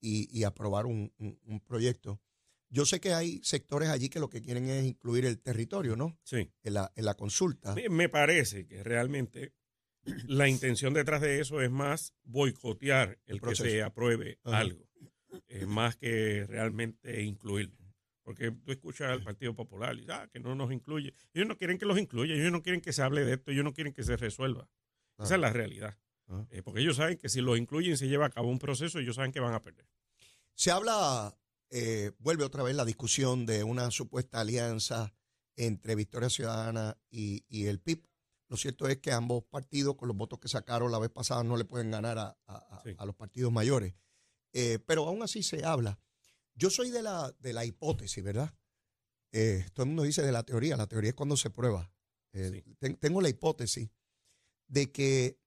y, 0.00 0.28
y 0.36 0.44
aprobar 0.44 0.86
un, 0.86 1.12
un- 1.18 1.38
un 1.44 1.60
proyecto. 1.60 2.20
Yo 2.68 2.84
sé 2.84 2.98
que 3.00 3.14
hay 3.14 3.40
sectores 3.44 3.88
allí 3.90 4.08
que 4.08 4.18
lo 4.18 4.28
que 4.28 4.42
quieren 4.42 4.68
es 4.68 4.84
incluir 4.84 5.24
el 5.24 5.40
territorio, 5.40 5.94
¿no? 5.94 6.18
Sí. 6.24 6.50
En 6.64 6.74
la, 6.74 6.92
en 6.96 7.04
la 7.04 7.14
consulta. 7.14 7.74
Me- 7.76 7.88
Me 7.88 8.08
parece 8.08 8.66
que 8.66 8.82
realmente 8.82 9.54
la 10.26 10.48
intención 10.48 10.94
detrás 10.94 11.20
de 11.20 11.40
eso 11.40 11.60
es 11.62 11.70
más 11.70 12.14
boicotear 12.24 13.18
el, 13.26 13.34
El 13.34 13.36
que 13.36 13.40
proceso. 13.40 13.64
se 13.70 13.82
apruebe 13.82 14.38
Ajá. 14.44 14.58
algo, 14.58 14.86
más 15.66 15.96
que 15.96 16.44
realmente 16.48 17.22
incluirlo. 17.22 17.76
Porque 18.22 18.50
tú 18.50 18.72
escuchas 18.72 19.10
al 19.10 19.22
Partido 19.22 19.54
Popular 19.54 19.96
y 19.96 20.06
ah, 20.10 20.28
que 20.32 20.40
no 20.40 20.54
nos 20.56 20.72
incluye. 20.72 21.14
Ellos 21.32 21.46
no 21.46 21.56
quieren 21.56 21.78
que 21.78 21.86
los 21.86 21.96
incluya, 21.98 22.34
ellos 22.34 22.50
no 22.50 22.60
quieren 22.62 22.80
que 22.80 22.92
se 22.92 23.02
hable 23.02 23.24
de 23.24 23.34
esto, 23.34 23.52
ellos 23.52 23.62
no 23.64 23.72
quieren 23.72 23.92
que 23.92 24.02
se 24.02 24.16
resuelva. 24.16 24.68
Esa 25.18 25.34
Ah. 25.34 25.36
es 25.36 25.40
la 25.40 25.52
realidad. 25.52 25.96
Ah. 26.28 26.44
Eh, 26.50 26.62
porque 26.62 26.80
ellos 26.80 26.96
saben 26.96 27.18
que 27.18 27.28
si 27.28 27.40
los 27.40 27.56
incluyen 27.56 27.96
se 27.96 28.08
lleva 28.08 28.26
a 28.26 28.30
cabo 28.30 28.48
un 28.50 28.58
proceso, 28.58 28.98
ellos 28.98 29.14
saben 29.16 29.30
que 29.30 29.38
van 29.40 29.54
a 29.54 29.62
perder. 29.62 29.86
Se 30.54 30.70
habla 30.72 31.36
eh, 31.70 32.12
vuelve 32.18 32.44
otra 32.44 32.62
vez 32.62 32.74
la 32.76 32.84
discusión 32.84 33.44
de 33.46 33.62
una 33.64 33.90
supuesta 33.90 34.40
alianza 34.40 35.12
entre 35.56 35.94
Victoria 35.94 36.28
Ciudadana 36.30 36.96
y, 37.10 37.44
y 37.48 37.66
el 37.66 37.78
PIB. 37.80 38.02
Lo 38.48 38.56
cierto 38.56 38.86
es 38.88 38.98
que 38.98 39.12
ambos 39.12 39.44
partidos, 39.44 39.96
con 39.96 40.08
los 40.08 40.16
votos 40.16 40.38
que 40.38 40.48
sacaron 40.48 40.92
la 40.92 40.98
vez 40.98 41.10
pasada, 41.10 41.42
no 41.42 41.56
le 41.56 41.64
pueden 41.64 41.90
ganar 41.90 42.18
a, 42.18 42.38
a- 42.46 42.56
a- 42.76 42.82
Sí. 42.84 42.94
a 42.96 43.04
los 43.04 43.14
partidos 43.16 43.52
mayores. 43.52 43.94
Eh, 44.52 44.78
pero 44.86 45.06
aún 45.06 45.22
así 45.22 45.42
se 45.42 45.64
habla. 45.64 45.98
Yo 46.54 46.70
soy 46.70 46.90
de 46.90 47.02
la, 47.02 47.32
de 47.40 47.52
la 47.52 47.64
hipótesis, 47.64 48.22
¿verdad? 48.22 48.54
Eh, 49.32 49.66
todo 49.74 49.82
el 49.84 49.88
mundo 49.88 50.04
dice 50.04 50.22
de 50.22 50.32
la 50.32 50.44
teoría. 50.44 50.76
La 50.76 50.86
teoría 50.86 51.10
es 51.10 51.16
cuando 51.16 51.36
se 51.36 51.50
prueba. 51.50 51.92
Eh, 52.32 52.62
Sí. 52.64 52.74
ten- 52.78 52.96
tengo 52.96 53.20
la 53.20 53.28
hipótesis 53.28 53.90
de 54.68 54.90
que 54.92 55.38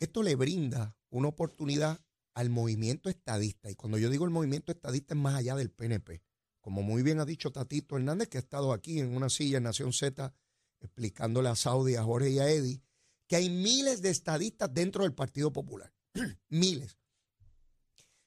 esto 0.00 0.22
le 0.22 0.34
brinda 0.34 0.96
una 1.10 1.28
oportunidad 1.28 2.00
al 2.34 2.50
movimiento 2.50 3.08
estadista. 3.08 3.70
Y 3.70 3.74
cuando 3.76 3.98
yo 3.98 4.10
digo 4.10 4.24
el 4.24 4.30
movimiento 4.30 4.72
estadista 4.72 5.14
es 5.14 5.20
más 5.20 5.34
allá 5.34 5.54
del 5.54 5.70
PNP. 5.70 6.22
Como 6.60 6.82
muy 6.82 7.02
bien 7.02 7.20
ha 7.20 7.24
dicho 7.24 7.50
Tatito 7.52 7.96
Hernández, 7.96 8.28
que 8.28 8.38
ha 8.38 8.40
estado 8.40 8.72
aquí 8.72 8.98
en 9.00 9.14
una 9.16 9.28
silla 9.30 9.58
en 9.58 9.64
Nación 9.64 9.92
Z 9.92 10.34
explicándole 10.82 11.48
a 11.48 11.56
Saudi, 11.56 11.94
a 11.96 12.02
Jorge 12.02 12.30
y 12.30 12.38
a 12.38 12.50
Eddie, 12.50 12.82
que 13.26 13.36
hay 13.36 13.48
miles 13.48 14.02
de 14.02 14.10
estadistas 14.10 14.72
dentro 14.72 15.04
del 15.04 15.14
Partido 15.14 15.52
Popular. 15.52 15.92
miles. 16.48 16.98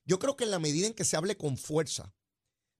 Yo 0.06 0.20
creo 0.20 0.36
que 0.36 0.44
en 0.44 0.52
la 0.52 0.60
medida 0.60 0.88
en 0.88 0.94
que 0.94 1.06
se 1.06 1.18
hable 1.18 1.38
con 1.38 1.58
fuerza 1.58 2.16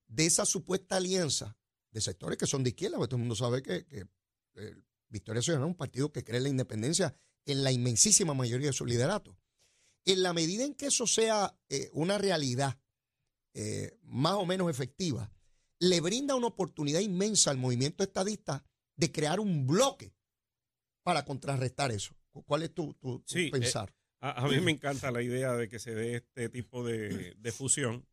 de 0.08 0.26
esa 0.26 0.46
supuesta 0.46 0.98
alianza 0.98 1.58
de 1.92 2.02
sectores 2.02 2.38
que 2.38 2.48
son 2.48 2.64
de 2.64 2.70
izquierda, 2.70 2.98
porque 2.98 3.10
todo 3.10 3.18
el 3.18 3.22
mundo 3.22 3.36
sabe 3.36 3.62
que, 3.62 3.86
eh, 3.92 4.76
Victoria 5.10 5.42
Ciudadana 5.42 5.68
es 5.68 5.72
un 5.72 5.78
partido 5.78 6.12
que 6.12 6.24
cree 6.24 6.42
la 6.42 6.50
independencia 6.50 7.16
en 7.46 7.64
la 7.64 7.72
inmensísima 7.72 8.34
mayoría 8.34 8.68
de 8.68 8.74
su 8.74 8.86
liderato. 8.86 9.38
En 10.04 10.24
la 10.24 10.34
medida 10.34 10.64
en 10.64 10.76
que 10.76 10.88
eso 10.88 11.08
sea 11.08 11.58
eh, 11.70 11.90
una 11.94 12.18
realidad 12.18 12.80
eh, 13.54 13.98
más 14.04 14.34
o 14.34 14.46
menos 14.46 14.70
efectiva, 14.70 15.32
le 15.80 16.02
brinda 16.02 16.36
una 16.36 16.48
oportunidad 16.48 17.00
inmensa 17.00 17.52
al 17.52 17.58
movimiento 17.58 18.04
estadista 18.04 18.66
de 18.96 19.12
crear 19.12 19.40
un 19.40 19.66
bloque 19.68 20.14
para 21.04 21.24
contrarrestar 21.26 21.92
eso. 21.92 22.16
¿Cuál 22.46 22.64
es 22.64 22.74
tu, 22.74 22.94
tu- 22.96 23.20
tu 23.20 23.24
Sí, 23.26 23.48
eh, 23.48 23.52
pensar? 23.52 23.94
A, 24.20 24.44
a 24.44 24.48
mí 24.48 24.60
me 24.60 24.72
encanta 24.72 25.12
la 25.12 25.22
idea 25.22 25.54
de 25.54 25.70
que 25.70 25.80
se 25.80 25.94
dé 25.94 26.16
este 26.16 26.50
tipo 26.50 26.84
de, 26.84 27.36
de 27.38 27.52
fusión. 27.52 28.06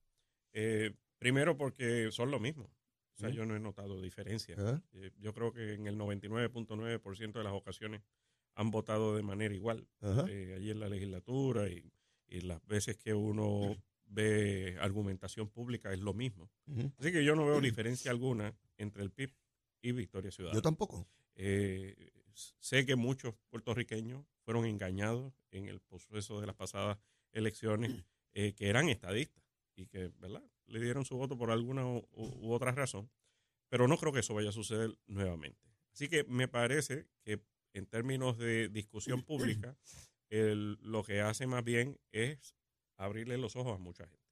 Eh, 0.53 0.95
primero 1.19 1.57
porque 1.57 2.11
son 2.13 2.31
lo 2.31 2.39
mismo. 2.39 2.65
O 3.15 3.19
sea, 3.19 3.31
yo 3.31 3.47
no 3.47 3.55
he 3.57 3.61
notado 3.61 4.01
diferencia. 4.01 4.57
¿Eh? 4.93 5.11
Yo 5.19 5.33
creo 5.35 5.53
que 5.53 5.75
en 5.75 5.87
el 5.87 5.97
99.9% 5.99 7.33
de 7.33 7.45
las 7.45 7.53
ocasiones 7.53 8.03
han 8.55 8.71
votado 8.71 9.17
de 9.17 9.23
manera 9.23 9.55
igual. 9.55 9.87
Allí 10.01 10.71
en 10.71 10.81
la 10.81 10.89
legislatura 10.89 11.69
y, 11.69 11.91
y 12.29 12.41
las 12.43 12.65
veces 12.67 12.97
que 12.97 13.15
uno 13.15 13.77
ve 14.07 14.77
argumentación 14.81 15.49
pública 15.49 15.93
es 15.93 16.01
lo 16.01 16.13
mismo. 16.15 16.51
Así 16.99 17.13
que 17.13 17.25
yo 17.25 17.35
no 17.37 17.47
veo 17.47 17.61
diferencia 17.63 18.11
alguna 18.11 18.55
entre 18.77 19.03
el 19.03 19.11
PIB 19.11 19.33
y 19.83 19.93
Victoria 19.93 20.31
Ciudadana. 20.31 20.57
Yo 20.57 20.63
tampoco. 20.63 21.07
Eh, 21.35 22.11
sé 22.35 22.87
que 22.87 22.97
muchos 22.97 23.35
puertorriqueños 23.51 24.25
fueron 24.45 24.65
engañados 24.65 25.35
en 25.51 25.69
el 25.69 25.81
proceso 25.81 26.41
de 26.41 26.47
las 26.47 26.57
pasadas 26.57 26.99
elecciones 27.33 28.05
eh, 28.35 28.55
que 28.55 28.69
eran 28.69 28.89
estadistas 28.89 29.43
y 29.77 29.87
que, 29.87 30.09
¿verdad? 30.19 30.43
Le 30.67 30.81
dieron 30.81 31.05
su 31.05 31.17
voto 31.17 31.37
por 31.37 31.51
alguna 31.51 31.87
u, 31.87 32.07
u 32.13 32.53
otra 32.53 32.73
razón, 32.73 33.11
pero 33.69 33.89
no 33.89 33.99
creo 33.99 34.13
que 34.13 34.21
eso 34.21 34.35
vaya 34.35 34.49
a 34.51 34.53
suceder 34.53 34.97
nuevamente. 35.07 35.61
Así 35.93 36.09
que 36.09 36.25
me 36.25 36.49
parece 36.49 37.07
que 37.23 37.43
en 37.75 37.87
términos 37.87 38.39
de 38.39 38.69
discusión 38.69 39.23
pública, 39.27 39.77
el- 40.31 40.79
lo 40.81 41.03
que 41.03 41.21
hace 41.21 41.47
más 41.47 41.65
bien 41.65 41.99
es 42.13 42.55
abrirle 42.97 43.37
los 43.39 43.57
ojos 43.57 43.75
a 43.75 43.79
mucha 43.79 44.07
gente. 44.07 44.23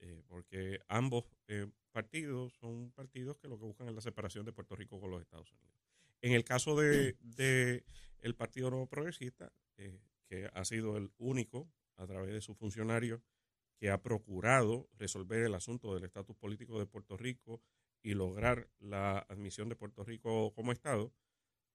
Eh, 0.00 0.22
porque 0.28 0.80
ambos 0.88 1.24
partidos 1.88 2.54
son 2.54 2.90
partidos 2.92 3.38
que 3.38 3.48
lo 3.48 3.58
que 3.58 3.64
buscan 3.64 3.88
es 3.88 3.94
la 3.94 4.00
separación 4.00 4.44
de 4.44 4.52
Puerto 4.52 4.76
Rico 4.76 5.00
con 5.00 5.10
los 5.10 5.20
Estados 5.20 5.52
Unidos. 5.52 5.74
En 6.20 6.32
el 6.32 6.44
caso 6.44 6.76
de, 6.76 7.16
de 7.20 7.84
el 8.20 8.34
Partido 8.34 8.70
Nuevo 8.70 8.86
Progresista, 8.86 9.52
eh, 9.76 10.00
que 10.26 10.50
ha 10.52 10.64
sido 10.64 10.96
el 10.96 11.10
único 11.18 11.70
a 11.96 12.06
través 12.06 12.32
de 12.32 12.40
sus 12.40 12.56
funcionarios 12.56 13.22
que 13.78 13.90
ha 13.90 14.02
procurado 14.02 14.88
resolver 14.94 15.42
el 15.42 15.54
asunto 15.54 15.94
del 15.94 16.04
estatus 16.04 16.36
político 16.36 16.78
de 16.78 16.86
Puerto 16.86 17.16
Rico 17.16 17.62
y 18.02 18.14
lograr 18.14 18.68
la 18.80 19.18
admisión 19.18 19.68
de 19.68 19.76
Puerto 19.76 20.04
Rico 20.04 20.52
como 20.54 20.72
Estado, 20.72 21.12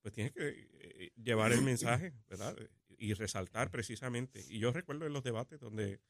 pues 0.02 0.14
tiene 0.14 0.32
que 0.32 0.68
eh, 0.74 1.12
llevar 1.16 1.54
el 1.54 1.62
mensaje, 1.62 2.14
¿verdad? 2.28 2.56
Y 2.98 3.14
resaltar 3.14 3.72
precisamente. 3.72 4.44
Y 4.50 4.60
yo 4.60 4.72
recuerdo 4.72 5.06
en 5.06 5.14
los 5.14 5.24
debates 5.24 5.60
donde 5.60 6.02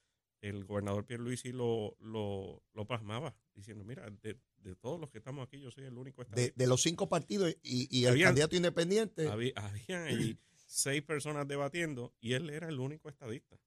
el 0.43 0.65
gobernador 0.65 1.05
Pierluisi 1.05 1.51
lo, 1.51 1.95
lo, 2.00 2.62
lo 2.73 2.85
plasmaba, 2.85 3.35
diciendo, 3.55 3.83
mira, 3.85 4.09
de, 4.21 4.38
de 4.57 4.75
todos 4.75 5.00
los 5.00 5.09
que 5.09 5.17
estamos 5.19 5.47
aquí, 5.47 5.59
yo 5.59 5.71
soy 5.71 5.85
el 5.85 5.97
único 5.97 6.21
De, 6.21 6.29
estadista. 6.29 6.53
de 6.57 6.67
los 6.67 6.81
cinco 6.81 7.07
partidos 7.07 7.55
y, 7.63 7.88
y 7.89 8.05
el 8.05 8.12
Habían- 8.12 8.27
candidato 8.29 8.55
independiente. 8.55 9.27
Había, 9.27 9.53
habían 9.55 10.03
allí 10.03 10.38
seis 10.67 11.01
personas 11.01 11.47
debatiendo 11.47 12.13
y 12.19 12.33
él 12.33 12.50
era 12.50 12.67
el 12.67 12.79
único 12.79 13.07
estadista. 13.09 13.57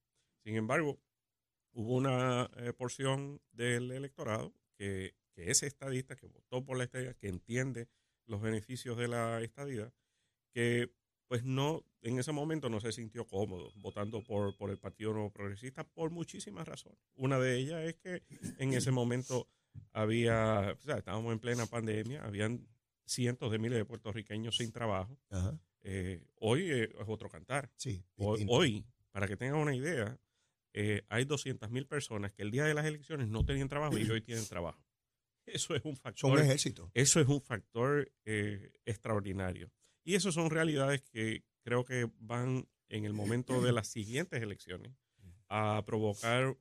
Sin 0.44 0.54
embargo, 0.56 1.00
hubo 1.72 1.94
una 1.96 2.50
eh, 2.56 2.72
porción 2.74 3.40
del 3.52 3.90
electorado 3.90 4.52
que, 4.76 5.14
que 5.34 5.50
es 5.50 5.62
estadista, 5.62 6.14
que 6.14 6.26
votó 6.26 6.64
por 6.64 6.76
la 6.76 6.84
estadía, 6.84 7.14
que 7.14 7.28
entiende 7.28 7.88
los 8.26 8.40
beneficios 8.42 8.96
de 8.98 9.08
la 9.08 9.40
estadía, 9.40 9.92
que 10.52 10.92
pues 11.28 11.42
no, 11.44 11.84
en 12.08 12.18
ese 12.18 12.32
momento 12.32 12.68
no 12.68 12.80
se 12.80 12.92
sintió 12.92 13.26
cómodo 13.26 13.72
votando 13.76 14.22
por, 14.22 14.56
por 14.56 14.70
el 14.70 14.78
Partido 14.78 15.12
Nuevo 15.12 15.30
Progresista 15.30 15.84
por 15.84 16.10
muchísimas 16.10 16.66
razones. 16.68 16.98
Una 17.14 17.38
de 17.38 17.56
ellas 17.58 17.82
es 17.84 17.96
que 17.96 18.22
en 18.58 18.72
ese 18.74 18.90
momento 18.90 19.48
había, 19.92 20.76
o 20.78 20.82
sea, 20.82 20.98
estábamos 20.98 21.32
en 21.32 21.38
plena 21.40 21.66
pandemia, 21.66 22.24
habían 22.24 22.66
cientos 23.04 23.50
de 23.50 23.58
miles 23.58 23.78
de 23.78 23.84
puertorriqueños 23.84 24.56
sin 24.56 24.72
trabajo. 24.72 25.18
Ajá, 25.30 25.58
Eh, 25.82 26.20
hoy 26.40 26.70
eh, 26.70 26.84
es 26.84 27.04
otro 27.08 27.28
cantar. 27.28 27.70
sí, 27.76 28.02
Hoy, 28.16 28.84
para 29.10 29.26
que 29.28 29.36
tengan 29.36 29.58
una 29.60 29.74
idea, 29.74 30.18
eh, 30.72 31.02
hay 31.08 31.24
200 31.24 31.70
mil 31.70 31.86
personas 31.86 32.32
que 32.32 32.42
el 32.42 32.50
día 32.50 32.64
de 32.64 32.74
las 32.74 32.84
elecciones 32.86 33.28
no 33.28 33.44
tenían 33.44 33.68
trabajo 33.68 33.96
y 33.98 34.08
hoy 34.10 34.20
tienen 34.20 34.46
trabajo. 34.46 34.82
Eso 35.46 35.74
es 35.76 35.84
un 35.84 35.94
Son 35.94 36.02
factor, 36.02 36.32
un 36.32 36.38
ejército. 36.40 36.90
eso 36.92 37.20
es 37.20 37.28
un 37.28 37.40
factor 37.40 38.10
eh, 38.24 38.72
extraordinario. 38.84 39.70
Y 40.06 40.14
eso 40.14 40.30
son 40.30 40.50
realidades 40.50 41.02
que 41.02 41.44
creo 41.62 41.84
que 41.84 42.08
van 42.18 42.68
en 42.88 43.04
el 43.04 43.12
momento 43.12 43.60
de 43.60 43.72
las 43.72 43.88
siguientes 43.88 44.40
elecciones 44.40 44.92
a 45.48 45.82
provocar 45.84 46.56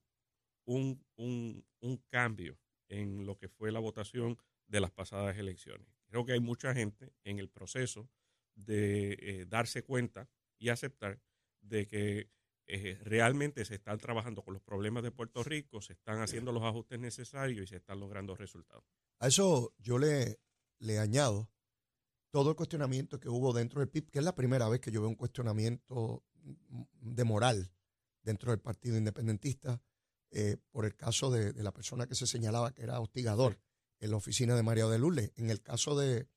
un, 0.66 1.04
un- 1.16 1.64
un 1.80 1.98
cambio 2.10 2.58
en 2.90 3.26
lo 3.28 3.38
que 3.38 3.48
fue 3.48 3.72
la 3.72 3.80
votación 3.80 4.38
de 4.68 4.80
las 4.82 4.90
pasadas 4.92 5.38
elecciones. 5.38 5.88
Creo 6.08 6.26
que 6.26 6.34
hay 6.34 6.40
mucha 6.40 6.74
gente 6.74 7.14
en 7.24 7.38
el 7.38 7.50
proceso 7.50 8.10
de 8.56 9.14
eh, 9.22 9.46
darse 9.48 9.84
cuenta 9.84 10.28
y 10.58 10.70
aceptar 10.70 11.22
de 11.62 11.86
que 11.88 12.32
eh, 12.68 12.98
realmente 13.04 13.64
se 13.66 13.76
están 13.76 14.00
trabajando 14.00 14.42
con 14.44 14.54
los 14.56 14.64
problemas 14.64 15.04
de 15.04 15.12
Puerto 15.12 15.44
Rico, 15.44 15.82
se 15.82 15.94
están 15.94 16.20
haciendo 16.22 16.52
los 16.52 16.64
ajustes 16.64 17.00
necesarios 17.00 17.66
y 17.66 17.68
se 17.68 17.76
están 17.76 18.00
logrando 18.00 18.36
resultados. 18.36 18.84
A 19.20 19.28
eso 19.28 19.76
yo 19.78 20.00
le, 20.00 20.40
le 20.80 20.98
añado 20.98 21.52
todo 22.36 22.50
el 22.50 22.58
cuestionamiento 22.58 23.18
que 23.18 23.30
hubo 23.30 23.54
dentro 23.54 23.80
del 23.80 23.88
PIB, 23.88 24.12
que 24.12 24.20
es 24.20 24.26
la 24.26 24.36
primera 24.36 24.68
vez 24.68 24.82
que 24.82 24.92
yo 24.92 25.00
veo 25.00 25.08
un 25.08 25.16
cuestionamiento 25.16 26.22
de 27.00 27.24
moral 27.24 27.72
dentro 28.24 28.52
del 28.52 28.60
Partido 28.60 28.98
Independentista 28.98 29.82
eh, 30.32 30.58
por 30.70 30.84
el 30.84 30.98
caso 30.98 31.32
de, 31.32 31.54
la 31.64 31.72
persona 31.72 32.08
que 32.08 32.14
se 32.14 32.28
señalaba 32.28 32.74
que 32.74 32.84
era 32.84 33.00
hostigador 33.00 33.58
en 34.02 34.12
la 34.12 34.18
oficina 34.18 34.54
de 34.54 34.64
María 34.64 34.86
de 34.88 35.00
Lourdes. 35.00 35.32
En 35.38 35.50
el 35.50 35.62
caso 35.62 35.98
de 35.98 36.28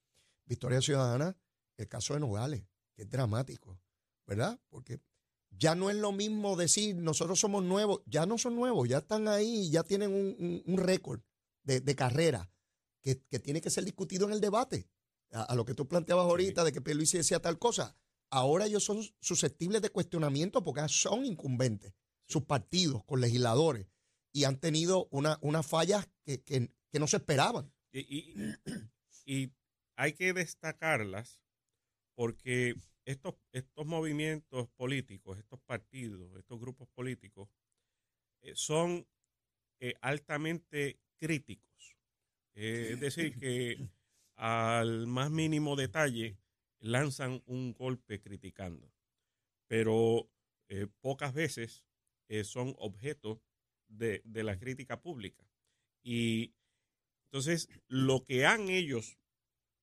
Victoria 0.46 0.80
Ciudadana, 0.80 1.36
el 1.76 1.88
caso 1.88 2.14
de 2.14 2.20
Nogales, 2.20 2.62
que 2.94 3.02
es 3.02 3.10
dramático, 3.10 3.80
¿verdad? 4.24 4.60
Porque 4.68 5.00
ya 5.50 5.74
no 5.74 5.90
es 5.90 5.96
lo 5.96 6.12
mismo 6.12 6.54
decir 6.54 6.94
nosotros 6.94 7.40
somos 7.40 7.64
nuevos, 7.64 8.02
ya 8.06 8.24
no 8.24 8.38
son 8.38 8.54
nuevos, 8.54 8.88
ya 8.88 8.98
están 8.98 9.26
ahí, 9.26 9.68
ya 9.68 9.82
tienen 9.82 10.12
un, 10.64 10.78
récord 10.78 11.22
de, 11.64 11.96
carrera 11.96 12.52
que 13.02 13.16
tiene 13.16 13.60
que 13.60 13.70
ser 13.70 13.84
discutido 13.84 14.28
en 14.28 14.34
el 14.34 14.40
debate. 14.40 14.88
A, 15.32 15.42
a 15.42 15.54
lo 15.54 15.64
que 15.64 15.74
tú 15.74 15.86
planteabas 15.86 16.24
ahorita 16.24 16.64
de 16.64 16.72
que 16.72 16.80
Pierluisi 16.80 17.18
decía 17.18 17.40
tal 17.40 17.58
cosa. 17.58 17.96
Ahora 18.30 18.66
ellos 18.66 18.84
son 18.84 19.02
susceptibles 19.20 19.80
de 19.82 19.90
cuestionamiento 19.90 20.62
porque 20.62 20.86
son 20.88 21.24
incumbentes, 21.24 21.94
sus 22.26 22.44
partidos, 22.44 23.04
con 23.04 23.20
legisladores, 23.20 23.86
y 24.32 24.44
han 24.44 24.58
tenido 24.60 25.08
una, 25.10 25.38
unas 25.42 25.66
fallas 25.66 26.08
que, 26.24 26.42
que- 26.42 26.70
que 26.90 26.98
no 26.98 27.06
se 27.06 27.18
esperaban. 27.18 27.72
Y, 27.92 28.00
y- 28.00 28.34
y 29.26 29.52
hay 29.96 30.12
que 30.14 30.32
destacarlas 30.32 31.42
porque 32.14 32.74
estos, 33.04 33.34
estos 33.52 33.86
movimientos 33.86 34.68
políticos, 34.76 35.38
estos 35.38 35.60
partidos, 35.60 36.36
estos 36.36 36.58
grupos 36.60 36.88
políticos, 36.88 37.48
eh, 38.42 38.52
son 38.54 39.06
eh, 39.80 39.94
altamente 40.00 41.00
críticos. 41.18 41.96
Eh, 42.54 42.90
es 42.94 43.00
decir, 43.00 43.38
que 43.38 43.88
al 44.38 45.08
más 45.08 45.30
mínimo 45.30 45.74
detalle 45.74 46.38
lanzan 46.78 47.42
un 47.46 47.74
golpe 47.74 48.20
criticando, 48.20 48.94
pero 49.66 50.30
eh, 50.68 50.86
pocas 51.00 51.34
veces 51.34 51.84
eh, 52.28 52.44
son 52.44 52.74
objeto 52.78 53.42
de, 53.88 54.22
de 54.24 54.44
la 54.44 54.56
crítica 54.56 55.02
pública. 55.02 55.44
Y 56.02 56.54
entonces, 57.24 57.68
lo 57.88 58.24
que 58.24 58.46
han 58.46 58.68
ellos 58.68 59.18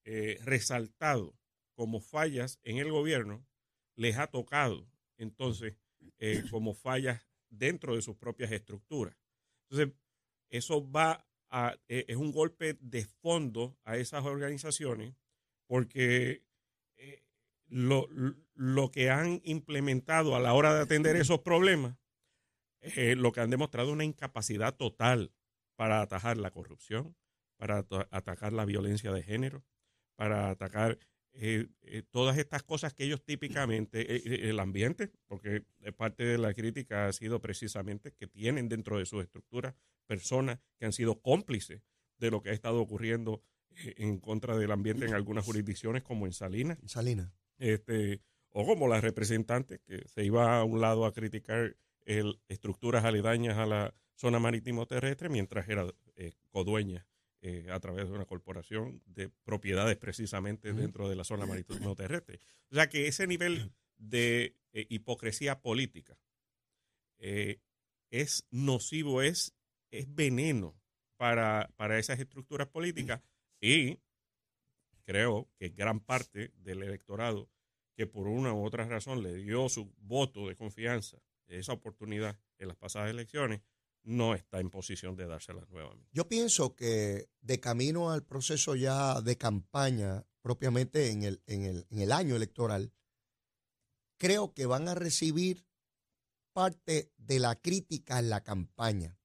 eh, 0.05 0.39
resaltado 0.43 1.37
como 1.73 1.99
fallas 1.99 2.59
en 2.63 2.77
el 2.77 2.89
gobierno, 2.91 3.45
les 3.95 4.17
ha 4.17 4.27
tocado 4.27 4.89
entonces 5.17 5.77
como 6.49 6.73
fallas 6.73 7.27
dentro 7.49 7.95
de 7.95 8.01
sus 8.01 8.15
propias 8.15 8.51
estructuras. 8.51 9.17
Entonces, 9.69 9.95
eso 10.49 10.89
va 10.89 11.27
eh, 11.51 12.05
es 12.07 12.15
un 12.15 12.31
golpe 12.31 12.77
de 12.79 13.05
fondo 13.05 13.77
a 13.83 13.97
esas 13.97 14.25
organizaciones 14.25 15.15
porque 15.67 16.43
lo, 17.67 18.07
lo, 18.53 18.91
que 18.91 19.09
han 19.09 19.41
implementado 19.43 20.35
a 20.35 20.39
la 20.39 20.53
hora 20.53 20.75
de 20.75 20.81
atender 20.81 21.15
esos 21.15 21.39
problemas, 21.39 21.97
lo 22.95 23.31
que 23.31 23.41
han 23.41 23.49
demostrado 23.49 23.91
una 23.91 24.03
incapacidad 24.03 24.75
total 24.75 25.33
para 25.75 26.01
atajar 26.01 26.37
la 26.37 26.51
corrupción, 26.51 27.15
para 27.57 27.85
atacar 28.11 28.53
la 28.53 28.65
violencia 28.65 29.11
de 29.11 29.23
género, 29.23 29.63
para 30.15 30.49
atacar 30.49 30.99
eh, 31.33 31.67
eh, 31.81 32.03
todas 32.11 32.37
estas 32.37 32.63
cosas 32.63 32.93
que 32.93 33.03
ellos 33.03 33.21
típicamente, 33.23 34.15
eh, 34.15 34.49
el 34.49 34.59
ambiente, 34.59 35.11
porque 35.27 35.63
parte 35.97 36.23
de 36.23 36.37
la 36.37 36.53
crítica 36.53 37.07
ha 37.07 37.13
sido 37.13 37.41
precisamente 37.41 38.13
que 38.13 38.27
tienen 38.27 38.69
dentro 38.69 38.97
de 38.97 39.05
sus 39.05 39.23
estructuras 39.23 39.75
personas 40.05 40.59
que 40.77 40.85
han 40.85 40.93
sido 40.93 41.21
cómplices 41.21 41.81
de 42.17 42.31
lo 42.31 42.41
que 42.41 42.49
ha 42.49 42.53
estado 42.53 42.81
ocurriendo 42.81 43.41
en 43.75 44.19
contra 44.19 44.57
del 44.57 44.71
ambiente 44.71 45.05
en 45.05 45.13
algunas 45.13 45.45
jurisdicciones 45.45 46.03
como 46.03 46.25
en 46.25 46.33
Salinas. 46.33 46.77
Salinas. 46.85 47.31
Este, 47.57 48.21
o 48.51 48.65
como 48.65 48.87
la 48.87 49.01
representante 49.01 49.79
que 49.79 50.07
se 50.07 50.23
iba 50.23 50.57
a 50.57 50.63
un 50.63 50.79
lado 50.79 51.05
a 51.05 51.13
criticar 51.13 51.75
el, 52.05 52.39
estructuras 52.47 53.03
aledañas 53.03 53.57
a 53.57 53.65
la 53.65 53.93
zona 54.15 54.39
marítimo 54.39 54.85
terrestre 54.85 55.27
mientras 55.29 55.67
era 55.67 55.85
codueña 56.51 57.05
eh, 57.41 57.67
a 57.69 57.79
través 57.79 58.07
de 58.07 58.13
una 58.13 58.25
corporación 58.25 59.03
de 59.05 59.29
propiedades 59.29 59.97
precisamente 59.97 60.73
dentro 60.73 61.09
de 61.09 61.15
la 61.15 61.23
zona 61.23 61.45
marítimo 61.45 61.95
terrestre. 61.95 62.39
O 62.71 62.75
sea 62.75 62.89
que 62.89 63.07
ese 63.07 63.27
nivel 63.27 63.71
de 63.97 64.55
eh, 64.73 64.87
hipocresía 64.89 65.61
política 65.61 66.17
eh, 67.19 67.59
es 68.09 68.47
nocivo, 68.49 69.21
es, 69.21 69.54
es 69.91 70.13
veneno 70.13 70.75
para, 71.17 71.71
para 71.75 71.97
esas 71.99 72.19
estructuras 72.19 72.67
políticas 72.67 73.21
y 73.61 73.99
creo 75.03 75.49
que 75.57 75.69
gran 75.69 75.99
parte 75.99 76.51
del 76.57 76.83
electorado 76.83 77.49
que 77.95 78.07
por 78.07 78.27
una 78.27 78.53
u 78.53 78.65
otra 78.65 78.85
razón 78.85 79.23
le 79.23 79.33
dio 79.35 79.69
su 79.69 79.93
voto 79.97 80.47
de 80.47 80.55
confianza, 80.55 81.17
esa 81.47 81.73
oportunidad 81.73 82.37
en 82.57 82.67
las 82.67 82.77
pasadas 82.77 83.09
elecciones, 83.09 83.61
no 84.03 84.35
está 84.35 84.59
en 84.59 84.69
posición 84.69 85.15
de 85.15 85.25
dárselas 85.25 85.67
nuevamente. 85.69 86.09
Yo 86.11 86.27
pienso 86.27 86.75
que 86.75 87.29
de 87.41 87.59
camino 87.59 88.11
al 88.11 88.23
proceso 88.23 88.75
ya 88.75 89.21
de 89.21 89.37
campaña, 89.37 90.25
propiamente 90.41 91.09
en 91.09 91.23
el, 91.23 91.41
en 91.47 91.63
el, 91.63 91.87
en 91.89 91.99
el 91.99 92.11
año 92.11 92.35
electoral, 92.35 92.91
creo 94.17 94.53
que 94.53 94.65
van 94.65 94.87
a 94.87 94.95
recibir 94.95 95.65
parte 96.53 97.11
de 97.17 97.39
la 97.39 97.55
crítica 97.55 98.19
en 98.19 98.29
la 98.29 98.43
campaña. 98.43 99.17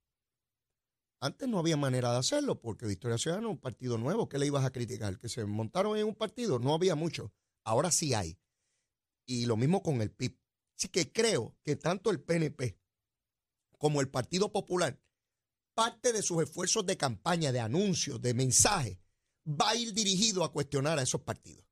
Antes 1.21 1.49
no 1.49 1.59
había 1.59 1.77
manera 1.77 2.13
de 2.13 2.19
hacerlo 2.19 2.61
porque 2.61 2.87
Victoria 2.87 3.19
Ciudadana 3.19 3.49
es 3.49 3.53
un 3.53 3.61
partido 3.61 3.99
nuevo. 3.99 4.29
¿Qué 4.29 4.39
le 4.39 4.47
ibas 4.47 4.65
a 4.65 4.71
criticar? 4.71 5.19
Que 5.19 5.29
se 5.29 5.45
montaron 5.45 5.97
en 5.99 6.07
un 6.07 6.15
partido. 6.15 6.59
No 6.59 6.73
había 6.73 6.95
mucho. 6.95 7.33
Ahora 7.63 7.91
sí 7.91 8.15
hay. 8.15 8.39
Y 9.27 9.45
lo 9.45 9.57
mismo 9.57 9.83
con 9.83 10.01
el 10.01 10.11
PIB. 10.11 10.39
Así 10.79 10.89
que 10.89 11.13
creo 11.13 11.55
que 11.63 11.77
tanto 11.77 12.11
el 12.11 12.21
PNP 12.21 12.79
como 13.77 14.01
el 14.01 14.09
Partido 14.09 14.51
Popular, 14.51 14.99
parte 15.75 16.13
de 16.13 16.23
sus 16.23 16.43
esfuerzos 16.43 16.87
de 16.87 16.97
campaña, 16.97 17.53
de 17.53 17.61
anuncios, 17.61 18.21
de 18.21 18.35
mensajes, 18.35 18.99
va 19.47 19.71
a 19.71 19.75
ir 19.75 19.93
dirigido 19.93 20.43
a 20.43 20.53
cuestionar 20.53 20.99
a 20.99 21.03
esos 21.03 21.21
partidos. 21.21 21.65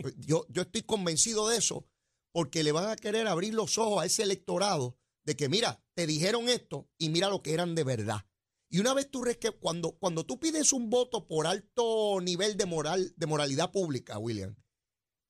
Pues, 0.00 0.14
yo, 0.18 0.46
yo 0.48 0.62
estoy 0.62 0.82
convencido 0.82 1.48
de 1.48 1.58
eso 1.58 1.86
porque 2.32 2.62
le 2.64 2.72
van 2.72 2.88
a 2.88 2.96
querer 2.96 3.26
abrir 3.28 3.54
los 3.54 3.78
ojos 3.78 4.02
a 4.02 4.06
ese 4.06 4.22
electorado 4.22 4.98
de 5.24 5.36
que, 5.36 5.48
mira, 5.48 5.82
te 5.94 6.06
dijeron 6.06 6.48
esto 6.48 6.88
y 6.98 7.10
mira 7.10 7.28
lo 7.28 7.42
que 7.42 7.52
eran 7.52 7.74
de 7.74 7.84
verdad. 7.84 8.26
Y 8.74 8.80
una 8.80 8.92
vez 8.92 9.08
tú 9.08 9.22
cuando, 9.60 9.92
cuando 9.92 10.26
tú 10.26 10.40
pides 10.40 10.72
un 10.72 10.90
voto 10.90 11.28
por 11.28 11.46
alto 11.46 12.20
nivel 12.20 12.56
de 12.56 12.66
moral, 12.66 13.14
de 13.16 13.26
moralidad 13.26 13.70
pública, 13.70 14.18
William, 14.18 14.56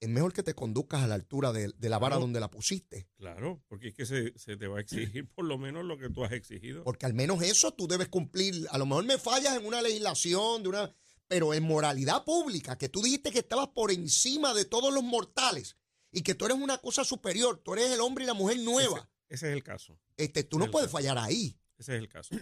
es 0.01 0.09
mejor 0.09 0.33
que 0.33 0.43
te 0.43 0.55
conduzcas 0.55 1.03
a 1.03 1.07
la 1.07 1.17
altura 1.17 1.53
de, 1.53 1.75
la 1.79 1.99
vara 1.99 2.17
donde 2.17 2.41
la 2.41 2.51
pusiste. 2.51 3.07
Claro, 3.19 3.63
porque 3.69 3.89
es 3.89 3.95
que 3.95 4.07
se, 4.07 4.31
te 4.57 4.67
va 4.67 4.79
a 4.79 4.81
exigir 4.81 5.29
por 5.29 5.45
lo 5.45 5.59
menos 5.59 5.85
lo 5.85 5.99
que 5.99 6.09
tú 6.09 6.25
has 6.25 6.33
exigido. 6.33 6.85
Porque 6.85 7.05
al 7.05 7.13
menos 7.13 7.43
eso 7.43 7.75
tú 7.75 7.87
debes 7.87 8.09
cumplir. 8.09 8.67
A 8.71 8.79
lo 8.79 8.87
mejor 8.87 9.05
me 9.05 9.19
fallas 9.19 9.55
en 9.59 9.67
una 9.67 9.83
legislación, 9.83 10.63
de 10.63 10.71
una, 10.71 10.95
pero 11.29 11.53
en 11.53 11.65
moralidad 11.65 12.25
pública, 12.25 12.79
que 12.79 12.89
tú 12.89 13.03
dijiste 13.03 13.31
que 13.31 13.41
estabas 13.41 13.69
por 13.75 13.91
encima 13.91 14.55
de 14.55 14.65
todos 14.65 14.91
los 14.91 15.03
mortales 15.03 15.77
y 16.11 16.23
que 16.23 16.35
tú 16.35 16.47
eres 16.47 16.57
una 16.57 16.79
cosa 16.79 17.05
superior, 17.05 17.61
tú 17.63 17.75
eres 17.75 17.93
el 17.93 18.01
hombre 18.01 18.25
y 18.25 18.27
la 18.27 18.33
mujer 18.33 18.59
nueva. 18.61 19.11
Ese, 19.29 19.49
es 19.49 19.53
el 19.55 19.63
caso. 19.63 20.01
Este, 20.17 20.45
tú 20.45 20.59
no 20.59 20.71
puedes 20.71 20.91
fallar 20.91 21.19
ahí. 21.19 21.61
Ese 21.77 21.95
es 21.95 21.99
el 21.99 22.09
caso. 22.09 22.35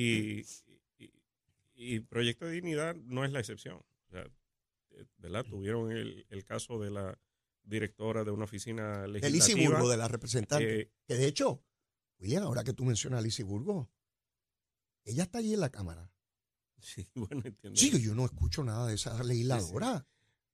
Y, 0.00 0.46
y, 1.74 2.00
Proyecto 2.00 2.46
de 2.46 2.52
Dignidad 2.52 2.94
no 2.94 3.24
es 3.24 3.32
la 3.32 3.40
excepción. 3.40 3.78
O 3.78 4.10
sea, 4.10 4.30
¿verdad? 5.16 5.44
Tuvieron 5.44 5.90
el, 5.90 6.24
el 6.30 6.44
caso 6.44 6.78
de 6.78 6.90
la 6.90 7.18
directora 7.64 8.22
de 8.22 8.30
una 8.30 8.44
oficina 8.44 9.08
legislativa. 9.08 9.70
Burgo, 9.70 9.90
de 9.90 9.96
la 9.96 10.06
representante. 10.06 10.80
Eh, 10.80 10.90
que 11.04 11.14
de 11.14 11.26
hecho, 11.26 11.64
William, 12.20 12.44
ahora 12.44 12.62
que 12.62 12.74
tú 12.74 12.84
mencionas 12.84 13.18
a 13.18 13.22
Lizy 13.22 13.42
Burgo, 13.42 13.90
ella 15.04 15.24
está 15.24 15.38
allí 15.38 15.54
en 15.54 15.60
la 15.60 15.70
Cámara. 15.70 16.08
Sí, 16.78 17.08
bueno, 17.14 17.42
entiendo. 17.44 17.76
Sí, 17.76 18.00
yo 18.00 18.14
no 18.14 18.24
escucho 18.24 18.62
nada 18.62 18.86
de 18.86 18.94
esa 18.94 19.20
legisladora. 19.24 20.06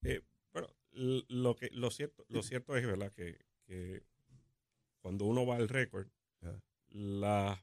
Eh, 0.02 0.22
bueno, 0.54 0.68
lo, 0.92 1.54
que, 1.54 1.68
lo, 1.72 1.90
cierto, 1.90 2.24
lo 2.30 2.42
cierto 2.42 2.76
es, 2.76 2.86
¿verdad?, 2.86 3.12
que, 3.12 3.44
que 3.66 4.06
cuando 5.00 5.26
uno 5.26 5.44
va 5.44 5.56
al 5.56 5.68
récord, 5.68 6.08
la, 6.88 7.62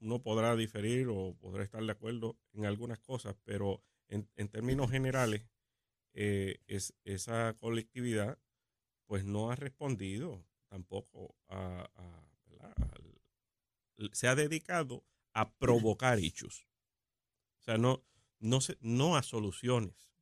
uno 0.00 0.22
podrá 0.22 0.56
diferir 0.56 1.08
o 1.08 1.36
podrá 1.38 1.62
estar 1.62 1.84
de 1.84 1.92
acuerdo 1.92 2.38
en 2.52 2.66
algunas 2.66 2.98
cosas, 2.98 3.36
pero 3.44 3.82
en, 4.08 4.28
en 4.36 4.48
términos 4.48 4.90
generales, 4.90 5.46
eh, 6.12 6.58
es, 6.66 6.94
esa 7.04 7.54
colectividad 7.58 8.38
pues 9.06 9.24
no 9.24 9.50
ha 9.50 9.56
respondido 9.56 10.44
tampoco 10.68 11.34
a, 11.48 11.88
se 14.12 14.28
ha 14.28 14.34
dedicado 14.34 15.04
a 15.34 15.52
provocar 15.52 16.18
hechos. 16.18 16.66
O 17.58 17.62
sea, 17.62 17.76
no, 17.76 18.04
no, 18.38 18.60
se, 18.60 18.78
no 18.80 19.16
a 19.16 19.22
soluciones. 19.22 20.12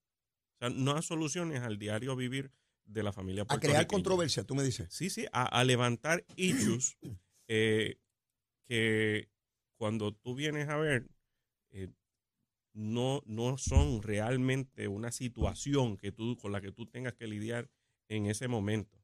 O 0.54 0.58
sea, 0.58 0.70
no 0.70 0.92
a 0.92 1.02
soluciones 1.02 1.60
al 1.60 1.78
diario 1.78 2.16
vivir 2.16 2.50
de 2.84 3.02
la 3.02 3.12
familia. 3.12 3.44
A 3.48 3.60
crear 3.60 3.86
controversia, 3.86 4.44
tú 4.44 4.54
me 4.54 4.62
dices. 4.62 4.88
Sí, 4.90 5.10
sí, 5.10 5.26
a, 5.32 5.62
levantar 5.64 6.24
hechos 6.36 6.96
eh, 7.46 8.00
que 8.66 9.28
cuando 9.78 10.12
tú 10.12 10.34
vienes 10.34 10.68
a 10.68 10.76
ver, 10.76 11.08
eh, 11.70 11.88
no, 12.74 13.22
no 13.26 13.56
son 13.56 14.02
realmente 14.02 14.88
una 14.88 15.12
situación 15.12 15.96
que 15.96 16.12
tú, 16.12 16.36
con 16.36 16.52
la 16.52 16.60
que 16.60 16.72
tú 16.72 16.86
tengas 16.86 17.14
que 17.14 17.26
lidiar 17.26 17.70
en 18.08 18.26
ese 18.26 18.48
momento. 18.48 18.98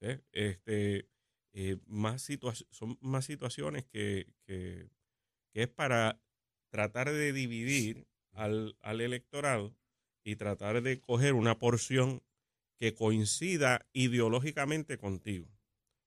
¿eh? 0.00 0.20
Este, 0.32 1.08
eh, 1.52 1.78
más 1.86 2.28
son 2.70 2.98
más 3.00 3.24
situaciones 3.24 3.86
que, 3.86 4.26
que, 4.44 4.90
es 5.54 5.68
para 5.68 6.20
tratar 6.70 7.10
de 7.10 7.32
dividir 7.32 8.06
al, 8.32 8.76
al 8.80 9.00
electorado 9.00 9.74
y 10.22 10.36
tratar 10.36 10.82
de 10.82 11.00
coger 11.00 11.34
una 11.34 11.58
porción 11.58 12.22
que 12.76 12.94
coincida 12.94 13.88
ideológicamente 13.92 14.98
contigo. 14.98 15.48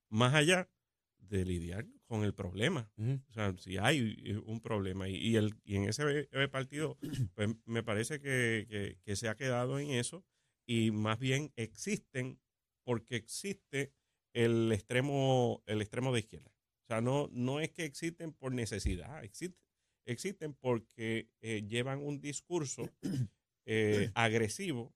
Más 0.10 0.34
allá 0.34 0.70
de 1.18 1.44
lidiar 1.44 1.88
con 2.12 2.26
el 2.26 2.34
problema. 2.34 2.92
O 3.30 3.32
sea, 3.32 3.56
si 3.58 3.78
hay 3.78 4.22
eh, 4.26 4.38
un 4.46 4.60
problema 4.60 5.08
y, 5.08 5.38
el, 5.38 5.56
y 5.64 5.78
en 5.78 5.88
ese 5.88 6.28
partido, 6.52 6.98
pues 7.36 7.56
me 7.64 7.84
parece 7.84 8.20
que, 8.20 8.98
se 9.16 9.30
ha 9.30 9.38
quedado 9.38 9.80
en 9.80 9.92
eso 9.92 10.26
y 10.68 10.92
más 10.92 11.20
bien 11.20 11.54
existen 11.56 12.38
porque 12.84 13.16
existe 13.16 13.94
el 14.34 14.74
extremo, 14.74 15.64
el 15.68 15.82
extremo 15.82 16.12
de 16.12 16.20
izquierda. 16.20 16.52
O 16.84 16.88
sea, 16.88 17.00
no, 17.00 17.30
no 17.32 17.62
es 17.62 17.72
que 17.72 17.86
existen 17.86 18.34
por 18.34 18.52
necesidad, 18.54 19.24
existen, 19.24 19.62
existen 20.06 20.54
porque 20.54 21.30
eh, 21.40 21.66
llevan 21.66 22.02
un 22.02 22.20
discurso 22.20 22.90
eh, 23.66 24.12
agresivo 24.16 24.94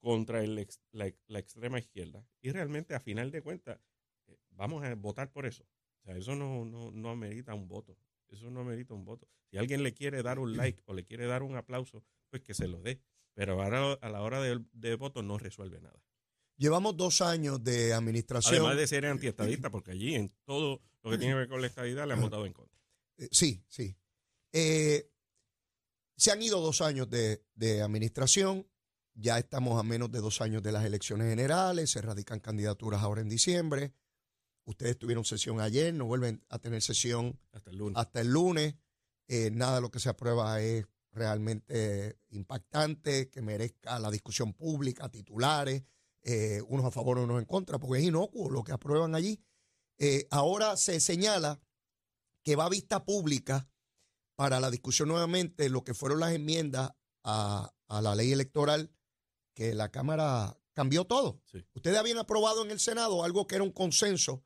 contra 0.00 0.44
el, 0.44 0.68
la, 0.90 1.10
la, 1.28 1.38
extrema 1.38 1.78
izquierda. 1.78 2.26
Y 2.42 2.50
realmente, 2.50 2.94
a 2.94 3.00
final 3.00 3.30
de 3.30 3.40
cuentas, 3.40 3.80
vamos 4.50 4.84
a 4.84 4.94
votar 4.96 5.32
por 5.32 5.46
eso. 5.46 5.66
O 6.02 6.04
sea, 6.04 6.16
eso 6.16 6.34
no, 6.34 6.64
no, 6.64 6.90
no 6.90 7.10
amerita 7.10 7.54
un 7.54 7.68
voto. 7.68 7.96
Eso 8.28 8.50
no 8.50 8.60
amerita 8.60 8.94
un 8.94 9.04
voto. 9.04 9.28
Si 9.50 9.58
alguien 9.58 9.82
le 9.82 9.92
quiere 9.92 10.22
dar 10.22 10.38
un 10.38 10.56
like 10.56 10.82
o 10.86 10.94
le 10.94 11.04
quiere 11.04 11.26
dar 11.26 11.42
un 11.42 11.56
aplauso, 11.56 12.02
pues 12.30 12.42
que 12.42 12.54
se 12.54 12.66
lo 12.66 12.80
dé. 12.80 13.00
Pero 13.34 13.62
ahora 13.62 13.92
a 13.94 14.08
la 14.08 14.22
hora 14.22 14.40
de, 14.42 14.94
voto 14.96 15.22
no 15.22 15.38
resuelve 15.38 15.80
nada. 15.80 16.02
Llevamos 16.56 16.96
dos 16.96 17.20
años 17.20 17.62
de 17.62 17.92
administración. 17.92 18.56
Además 18.56 18.76
de 18.76 18.86
ser 18.86 19.06
antiestadista, 19.06 19.70
porque 19.70 19.92
allí 19.92 20.14
en 20.14 20.30
todo 20.44 20.80
lo 21.02 21.10
que 21.10 21.18
tiene 21.18 21.34
que 21.34 21.38
ver 21.40 21.48
con 21.48 21.60
la 21.60 21.66
estadidad 21.66 22.06
le 22.06 22.14
han 22.14 22.20
votado 22.20 22.46
en 22.46 22.52
contra. 22.52 22.78
Eh, 23.18 23.28
sí, 23.30 23.64
sí. 23.68 23.96
Eh, 24.52 25.10
Se 26.16 26.30
han 26.30 26.42
ido 26.42 26.60
dos 26.60 26.80
años 26.82 27.08
de, 27.08 27.42
de 27.54 27.82
administración, 27.82 28.66
ya 29.14 29.38
estamos 29.38 29.78
a 29.78 29.82
menos 29.82 30.10
de 30.10 30.20
dos 30.20 30.40
años 30.40 30.62
de 30.62 30.72
las 30.72 30.84
elecciones 30.84 31.28
generales, 31.28 31.90
se 31.90 32.02
radican 32.02 32.40
candidaturas 32.40 33.02
ahora 33.02 33.22
en 33.22 33.28
diciembre. 33.28 33.92
Ustedes 34.64 34.98
tuvieron 34.98 35.24
sesión 35.24 35.60
ayer, 35.60 35.92
no 35.92 36.04
vuelven 36.04 36.44
a 36.48 36.58
tener 36.58 36.82
sesión 36.82 37.38
Hasta 37.52 37.70
el 37.70 37.78
lunes. 37.78 37.96
hasta 37.98 38.20
el 38.20 38.28
lunes. 38.28 38.74
Eh, 39.28 39.50
nada 39.50 39.76
de 39.76 39.80
lo 39.80 39.90
que 39.90 40.00
se 40.00 40.08
aprueba 40.08 40.60
es 40.60 40.86
realmente 41.10 42.18
impactante, 42.30 43.28
que 43.28 43.42
merezca 43.42 43.98
la 43.98 44.10
discusión 44.10 44.52
pública, 44.52 45.08
titulares, 45.08 45.82
eh, 46.22 46.62
unos 46.68 46.86
a 46.86 46.90
favor, 46.90 47.18
unos 47.18 47.38
en 47.38 47.44
contra, 47.44 47.78
porque 47.78 48.00
es 48.00 48.06
inocuo 48.06 48.50
lo 48.50 48.62
que 48.62 48.72
aprueban 48.72 49.14
allí. 49.14 49.42
Eh, 49.98 50.26
ahora 50.30 50.76
se 50.76 51.00
señala 51.00 51.60
que 52.42 52.56
va 52.56 52.66
a 52.66 52.70
vista 52.70 53.04
pública 53.04 53.68
para 54.36 54.60
la 54.60 54.70
discusión 54.70 55.08
nuevamente 55.08 55.68
lo 55.68 55.84
que 55.84 55.94
fueron 55.94 56.20
las 56.20 56.32
enmiendas 56.32 56.92
a, 57.24 57.72
a 57.88 58.00
la 58.00 58.14
ley 58.14 58.32
electoral, 58.32 58.90
que 59.54 59.74
la 59.74 59.90
Cámara 59.90 60.58
cambió 60.72 61.04
todo. 61.04 61.40
Sí. 61.44 61.64
Ustedes 61.74 61.98
habían 61.98 62.18
aprobado 62.18 62.64
en 62.64 62.70
el 62.70 62.80
Senado 62.80 63.22
algo 63.22 63.46
que 63.46 63.56
era 63.56 63.64
un 63.64 63.72
consenso 63.72 64.42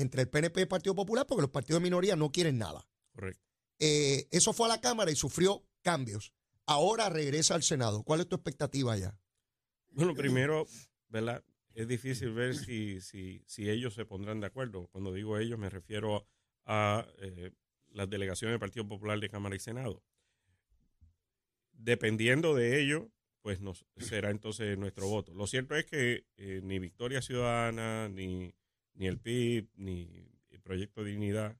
entre 0.00 0.22
el 0.22 0.28
PNP 0.28 0.60
y 0.60 0.62
el 0.62 0.68
Partido 0.68 0.94
Popular, 0.94 1.26
porque 1.26 1.42
los 1.42 1.50
partidos 1.50 1.80
de 1.80 1.84
minoría 1.84 2.16
no 2.16 2.30
quieren 2.30 2.58
nada. 2.58 2.86
Correcto. 3.12 3.44
Eh, 3.78 4.28
eso 4.30 4.52
fue 4.52 4.66
a 4.66 4.70
la 4.70 4.80
Cámara 4.80 5.10
y 5.10 5.16
sufrió 5.16 5.64
cambios. 5.82 6.32
Ahora 6.66 7.08
regresa 7.08 7.54
al 7.54 7.62
Senado. 7.62 8.02
¿Cuál 8.02 8.20
es 8.20 8.28
tu 8.28 8.36
expectativa 8.36 8.96
ya? 8.96 9.18
Bueno, 9.90 10.14
primero, 10.14 10.66
¿verdad? 11.08 11.44
Es 11.74 11.88
difícil 11.88 12.32
ver 12.32 12.56
si, 12.56 13.00
si, 13.00 13.42
si 13.46 13.68
ellos 13.68 13.94
se 13.94 14.04
pondrán 14.04 14.40
de 14.40 14.46
acuerdo. 14.46 14.88
Cuando 14.88 15.12
digo 15.12 15.38
ellos 15.38 15.58
me 15.58 15.70
refiero 15.70 16.26
a 16.64 17.06
eh, 17.18 17.52
las 17.88 18.08
delegaciones 18.08 18.52
del 18.52 18.60
Partido 18.60 18.86
Popular 18.86 19.18
de 19.18 19.30
Cámara 19.30 19.56
y 19.56 19.60
Senado. 19.60 20.02
Dependiendo 21.72 22.54
de 22.54 22.80
ello, 22.82 23.10
pues 23.42 23.60
nos, 23.60 23.86
será 23.96 24.30
entonces 24.30 24.76
nuestro 24.78 25.08
voto. 25.08 25.32
Lo 25.34 25.46
cierto 25.46 25.74
es 25.74 25.86
que 25.86 26.26
eh, 26.36 26.60
ni 26.62 26.78
Victoria 26.78 27.22
Ciudadana, 27.22 28.08
ni, 28.08 28.54
ni 28.94 29.06
el 29.06 29.18
PIB, 29.18 29.68
ni 29.76 30.28
el 30.50 30.60
Proyecto 30.60 31.04
Dignidad 31.04 31.56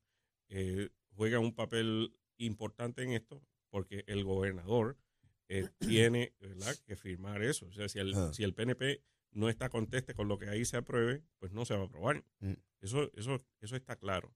eh, 0.48 0.90
juegan 1.14 1.42
un 1.42 1.54
papel 1.54 2.14
importante 2.36 3.02
en 3.02 3.12
esto, 3.12 3.42
porque 3.70 4.04
el 4.06 4.24
gobernador 4.24 4.98
eh, 5.48 5.68
tiene 5.80 6.34
¿verdad? 6.40 6.74
que 6.86 6.96
firmar 6.96 7.42
eso. 7.42 7.66
O 7.66 7.72
sea, 7.72 7.88
si 7.88 7.98
el, 7.98 8.14
Ah. 8.14 8.32
si 8.32 8.42
el 8.42 8.54
PNP 8.54 9.02
no 9.32 9.48
está 9.48 9.68
conteste 9.68 10.14
con 10.14 10.28
lo 10.28 10.38
que 10.38 10.48
ahí 10.48 10.64
se 10.64 10.76
apruebe, 10.76 11.22
pues 11.38 11.52
no 11.52 11.64
se 11.64 11.74
va 11.74 11.82
a 11.82 11.86
aprobar. 11.86 12.24
Mm. 12.40 12.54
Eso, 12.80 13.10
eso, 13.14 13.44
eso 13.60 13.76
está 13.76 13.96
claro. 13.96 14.34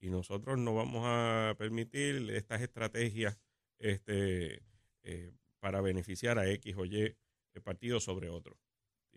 Y 0.00 0.10
nosotros 0.10 0.58
no 0.58 0.74
vamos 0.74 1.02
a 1.04 1.56
permitir 1.58 2.30
estas 2.30 2.60
estrategias 2.62 3.40
este, 3.78 4.62
eh, 5.02 5.32
para 5.58 5.80
beneficiar 5.80 6.38
a 6.38 6.48
X 6.50 6.76
o 6.76 6.84
Y 6.84 7.16
partido 7.60 8.00
sobre 8.00 8.28
otro. 8.28 8.56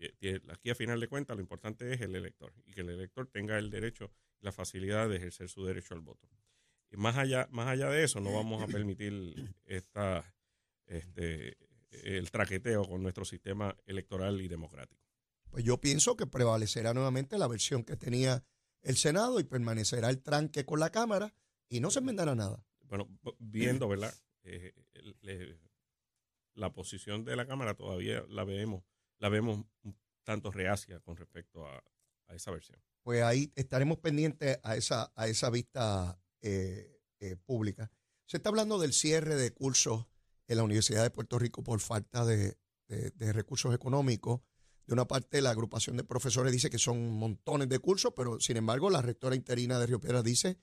Eh, 0.04 0.14
eh, 0.20 0.40
Aquí 0.48 0.70
a 0.70 0.74
final 0.74 0.98
de 1.00 1.08
cuentas 1.08 1.36
lo 1.36 1.42
importante 1.42 1.92
es 1.92 2.00
el 2.00 2.14
elector 2.16 2.52
y 2.66 2.72
que 2.72 2.80
el 2.80 2.90
elector 2.90 3.28
tenga 3.28 3.58
el 3.58 3.70
derecho 3.70 4.10
y 4.40 4.44
la 4.44 4.52
facilidad 4.52 5.08
de 5.08 5.16
ejercer 5.16 5.48
su 5.48 5.64
derecho 5.64 5.94
al 5.94 6.00
voto. 6.00 6.28
Y 6.90 6.96
más 6.96 7.16
allá, 7.16 7.48
más 7.50 7.68
allá 7.68 7.88
de 7.88 8.04
eso, 8.04 8.20
no 8.20 8.32
vamos 8.34 8.62
a 8.62 8.66
permitir 8.66 9.54
esta, 9.64 10.34
este, 10.86 11.56
el 11.90 12.30
traqueteo 12.30 12.84
con 12.86 13.02
nuestro 13.02 13.24
sistema 13.24 13.76
electoral 13.86 14.40
y 14.40 14.48
democrático. 14.48 15.00
Pues 15.50 15.64
yo 15.64 15.78
pienso 15.80 16.16
que 16.16 16.26
prevalecerá 16.26 16.92
nuevamente 16.94 17.38
la 17.38 17.46
versión 17.48 17.84
que 17.84 17.96
tenía 17.96 18.44
el 18.82 18.96
Senado 18.96 19.38
y 19.38 19.44
permanecerá 19.44 20.10
el 20.10 20.20
tranque 20.22 20.64
con 20.64 20.80
la 20.80 20.90
Cámara 20.90 21.34
y 21.68 21.80
no 21.80 21.90
se 21.90 22.00
enmendará 22.00 22.34
nada. 22.34 22.64
Bueno, 22.88 23.08
viendo, 23.38 23.88
¿verdad? 23.88 24.12
Eh, 24.42 24.74
le- 25.20 25.58
la 26.54 26.72
posición 26.72 27.24
de 27.24 27.36
la 27.36 27.46
Cámara 27.46 27.74
todavía 27.74 28.24
la 28.28 28.44
vemos, 28.44 28.84
la 29.22 29.28
vemos 29.28 29.64
un 29.84 29.96
tanto 30.24 30.50
reacia 30.50 30.98
con 31.00 31.16
respecto 31.16 31.64
a, 31.64 31.82
a 32.26 32.34
esa 32.34 32.50
versión. 32.50 32.78
Pues 33.04 33.22
ahí 33.22 33.52
estaremos 33.54 33.98
pendientes 33.98 34.58
a 34.64 34.76
esa, 34.76 35.12
a 35.14 35.28
esa 35.28 35.48
vista 35.48 36.20
eh, 36.40 37.00
eh, 37.20 37.36
pública. 37.36 37.90
Se 38.26 38.36
está 38.38 38.48
hablando 38.48 38.78
del 38.78 38.92
cierre 38.92 39.36
de 39.36 39.52
cursos 39.52 40.06
en 40.48 40.56
la 40.56 40.64
Universidad 40.64 41.04
de 41.04 41.10
Puerto 41.10 41.38
Rico 41.38 41.62
por 41.62 41.80
falta 41.80 42.24
de, 42.24 42.58
de- 42.88 43.32
recursos 43.32 43.72
económicos. 43.74 44.40
De 44.86 44.92
una 44.92 45.06
parte, 45.06 45.40
la 45.40 45.50
agrupación 45.50 45.96
de 45.96 46.04
profesores 46.04 46.52
dice 46.52 46.68
que 46.68 46.78
son 46.78 47.10
montones 47.12 47.68
de 47.68 47.78
cursos, 47.78 48.12
pero 48.16 48.40
sin 48.40 48.56
embargo, 48.56 48.90
la 48.90 49.02
rectora 49.02 49.36
interina 49.36 49.78
de 49.78 49.86
Río 49.86 50.00
Piedras 50.00 50.24
dice 50.24 50.58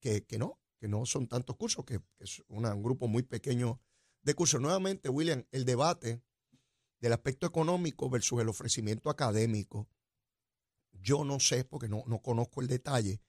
que, 0.00 0.24
que 0.24 0.38
no, 0.38 0.58
que 0.80 0.88
no 0.88 1.04
son 1.04 1.28
tantos 1.28 1.56
cursos, 1.56 1.84
que, 1.84 2.00
es 2.18 2.42
un 2.48 2.82
grupo 2.82 3.06
muy 3.06 3.22
pequeño 3.22 3.80
de 4.22 4.34
cursos. 4.34 4.60
Nuevamente, 4.60 5.10
William, 5.10 5.44
el 5.50 5.66
debate 5.66 6.22
del 7.00 7.12
aspecto 7.12 7.46
económico 7.46 8.10
versus 8.10 8.40
el 8.40 8.48
ofrecimiento 8.48 9.10
académico. 9.10 9.88
Yo 10.92 11.24
no 11.24 11.40
sé, 11.40 11.64
porque 11.64 11.88
no, 11.88 12.02
no 12.06 12.20
conozco 12.20 12.60
el 12.60 12.66
detalle, 12.66 13.20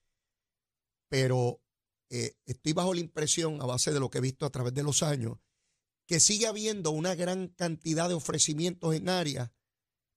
pero 1.07 1.61
eh, 2.09 2.35
estoy 2.45 2.73
bajo 2.73 2.93
la 2.93 2.99
impresión, 3.01 3.61
a 3.61 3.65
base 3.65 3.91
de 3.91 3.99
lo 3.99 4.09
que 4.09 4.17
he 4.17 4.21
visto 4.21 4.45
a 4.45 4.49
través 4.49 4.73
de 4.73 4.83
los 4.83 5.03
años, 5.03 5.37
que 6.07 6.19
sigue 6.19 6.47
habiendo 6.47 6.91
una 6.91 7.13
gran 7.13 7.49
cantidad 7.49 8.09
de 8.09 8.15
ofrecimientos 8.15 8.95
en 8.95 9.09
áreas 9.09 9.51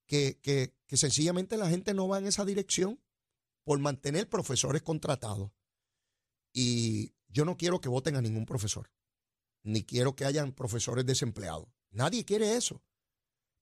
que, 0.07 0.39
que, 0.41 0.75
que 0.87 0.97
sencillamente 0.97 1.57
la 1.57 1.69
gente 1.69 1.93
no 1.93 2.07
va 2.07 2.17
en 2.17 2.25
esa 2.25 2.45
dirección 2.45 2.99
por 3.63 3.79
mantener 3.79 4.27
profesores 4.27 4.81
contratados. 4.81 5.51
Y 6.51 7.13
yo 7.27 7.45
no 7.45 7.57
quiero 7.57 7.79
que 7.79 7.89
voten 7.89 8.15
a 8.15 8.21
ningún 8.21 8.45
profesor, 8.45 8.91
ni 9.63 9.83
quiero 9.83 10.15
que 10.15 10.25
hayan 10.25 10.51
profesores 10.51 11.05
desempleados. 11.05 11.67
Nadie 11.91 12.25
quiere 12.25 12.55
eso. 12.55 12.83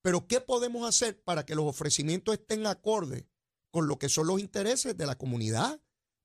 Pero 0.02 0.28
¿qué 0.28 0.42
podemos 0.42 0.88
hacer 0.88 1.22
para 1.24 1.46
que 1.46 1.56
los 1.56 1.66
ofrecimientos 1.66 2.34
estén 2.34 2.66
acordes 2.66 3.26
con 3.70 3.88
lo 3.88 3.98
que 3.98 4.10
son 4.10 4.28
los 4.28 4.40
intereses 4.40 4.98
de 4.98 5.06
la 5.06 5.18
comunidad, 5.18 5.82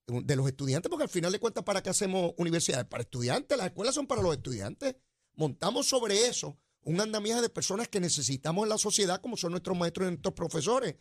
de 0.07 0.37
los 0.37 0.47
estudiantes? 0.47 0.89
Porque 0.91 1.05
al 1.05 1.11
final 1.11 1.33
de 1.33 1.41
cuentas, 1.41 1.65
¿para 1.65 1.83
qué 1.83 1.91
hacemos 1.91 2.33
universidades? 2.39 2.87
Para 2.87 3.03
estudiantes, 3.03 3.57
las 3.57 3.67
escuelas 3.67 3.95
son 3.95 4.07
para 4.07 4.23
los 4.23 4.35
estudiantes. 4.35 4.97
Montamos 5.35 5.87
sobre 5.89 6.27
eso 6.27 6.59
un 6.83 7.01
andamiaje 7.01 7.43
de 7.43 7.49
personas 7.49 7.89
que 7.89 8.01
necesitamos 8.01 8.63
en 8.63 8.69
la 8.69 8.79
sociedad, 8.79 9.21
como 9.21 9.37
son 9.37 9.51
nuestros 9.51 9.77
maestros 9.77 10.07
y 10.07 10.11
nuestros 10.11 10.35
profesores. 10.35 10.95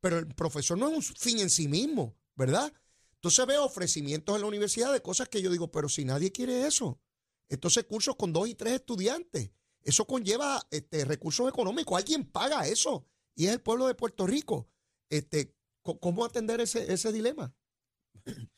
Pero 0.00 0.18
el 0.18 0.28
profesor 0.28 0.78
no 0.78 0.88
es 0.88 0.96
un 0.96 1.02
fin 1.02 1.40
en 1.40 1.50
sí 1.50 1.68
mismo, 1.68 2.16
¿verdad? 2.34 2.72
Entonces 3.14 3.46
veo 3.46 3.64
ofrecimientos 3.64 4.34
en 4.34 4.40
la 4.40 4.46
universidad 4.46 4.92
de 4.92 5.02
cosas 5.02 5.28
que 5.28 5.42
yo 5.42 5.50
digo, 5.50 5.70
pero 5.70 5.88
si 5.88 6.04
nadie 6.04 6.32
quiere 6.32 6.66
eso. 6.66 7.00
Entonces 7.48 7.84
cursos 7.84 8.16
con 8.16 8.32
dos 8.32 8.48
y 8.48 8.54
tres 8.54 8.74
estudiantes. 8.74 9.50
Eso 9.84 10.06
conlleva 10.06 10.66
este, 10.70 11.04
recursos 11.04 11.48
económicos. 11.48 11.98
Alguien 11.98 12.24
paga 12.24 12.66
eso. 12.66 13.06
Y 13.34 13.46
es 13.46 13.52
el 13.52 13.60
pueblo 13.60 13.86
de 13.86 13.94
Puerto 13.94 14.26
Rico. 14.26 14.68
Este, 15.08 15.54
¿Cómo 15.82 16.24
atender 16.24 16.60
ese, 16.60 17.12
dilema? 17.12 17.54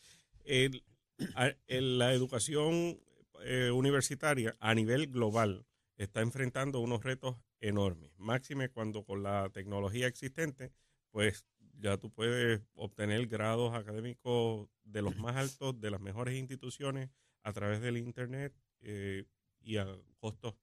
La 1.68 2.12
educación 2.12 3.00
eh, 3.44 3.70
universitaria 3.70 4.56
a 4.60 4.74
nivel 4.74 5.06
global 5.06 5.66
está 5.96 6.20
enfrentando 6.20 6.80
unos 6.80 7.02
retos 7.02 7.37
enormes. 7.60 8.12
Máxime 8.18 8.68
cuando 8.68 9.04
con 9.04 9.22
la 9.22 9.48
tecnología 9.50 10.06
existente, 10.06 10.72
pues 11.10 11.46
ya 11.78 11.96
tú 11.96 12.10
puedes 12.10 12.60
obtener 12.74 13.26
grados 13.26 13.74
académicos 13.74 14.68
de 14.84 15.02
los 15.02 15.16
más 15.16 15.37
altos, 15.37 15.80
de 15.80 15.90
las 15.90 16.00
mejores 16.00 16.37
instituciones 16.37 17.10
a 17.42 17.52
través 17.52 17.80
del 17.80 17.96
Internet 17.96 18.54
eh, 18.80 19.24
y 19.60 19.76
a 19.76 19.87
costos 20.18 20.54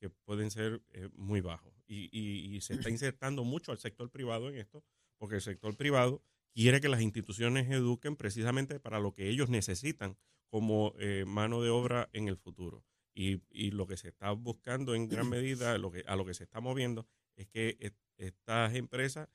que 0.00 0.10
pueden 0.10 0.50
ser 0.50 0.82
eh, 0.92 1.08
muy 1.14 1.40
bajos. 1.40 1.72
Y, 1.86 2.08
y- 2.10 2.56
y 2.56 2.60
se 2.62 2.74
está 2.74 2.88
insertando 2.90 3.44
mucho 3.44 3.70
al 3.72 3.78
sector 3.78 4.10
privado 4.10 4.48
en 4.48 4.56
esto, 4.56 4.82
porque 5.18 5.36
el 5.36 5.40
sector 5.42 5.76
privado 5.76 6.22
quiere 6.52 6.80
que 6.80 6.88
las 6.88 7.00
instituciones 7.02 7.70
eduquen 7.70 8.16
precisamente 8.16 8.80
para 8.80 8.98
lo 8.98 9.12
que 9.12 9.28
ellos 9.28 9.48
necesitan 9.50 10.16
como 10.48 10.94
eh, 10.98 11.24
mano 11.26 11.62
de 11.62 11.70
obra 11.70 12.08
en 12.12 12.26
el 12.26 12.36
futuro. 12.36 12.84
Y, 13.14 13.42
y 13.50 13.70
lo 13.72 13.86
que 13.86 13.96
se 13.96 14.08
está 14.08 14.32
buscando 14.32 14.94
en 14.94 15.08
gran 15.08 15.28
medida, 15.30 15.76
lo 15.78 15.90
que, 15.92 16.02
a 16.06 16.16
lo 16.16 16.24
que 16.24 16.34
se 16.34 16.44
está 16.44 16.60
moviendo, 16.60 17.06
es 17.36 17.46
que 17.48 17.76
et- 17.80 17.96
estas 18.16 18.74
empresas 18.74 19.28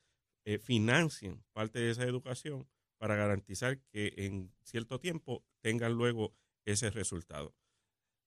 eh, 0.44 0.58
financien 0.58 1.42
parte 1.52 1.78
de 1.78 1.90
esa 1.90 2.04
educación 2.04 2.68
para 2.98 3.16
garantizar 3.16 3.78
que 3.90 4.14
en 4.16 4.52
cierto 4.62 4.98
tiempo 5.00 5.44
tengan 5.60 5.92
luego 5.94 6.34
ese 6.64 6.90
resultado. 6.90 7.54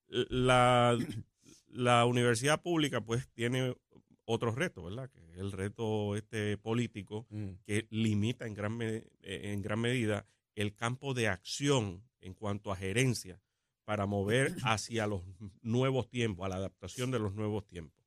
La, 0.08 0.97
la 1.71 2.05
universidad 2.05 2.62
pública 2.62 3.01
pues 3.01 3.27
tiene 3.29 3.75
otros 4.25 4.55
retos, 4.55 4.84
¿verdad? 4.84 5.10
Que 5.10 5.19
es 5.32 5.38
el 5.39 5.51
reto 5.51 6.15
este 6.15 6.58
político 6.58 7.27
que 7.65 7.88
limita 7.89 8.45
en 8.45 8.53
gran, 8.53 8.77
me- 8.77 8.97
eh, 9.21 9.51
en 9.53 9.62
gran 9.62 9.79
medida 9.79 10.25
el 10.55 10.75
campo 10.75 11.13
de 11.13 11.27
acción 11.29 12.03
en 12.21 12.34
cuanto 12.34 12.71
a 12.71 12.75
gerencia 12.75 13.41
para 13.86 14.05
mover 14.05 14.53
hacia 14.65 15.08
los 15.08 15.23
nuevos 15.62 16.10
tiempos, 16.10 16.45
a 16.45 16.49
la 16.49 16.58
adaptación 16.58 17.12
de 17.12 17.19
los 17.19 17.34
nuevos 17.34 17.65
tiempos. 17.65 17.97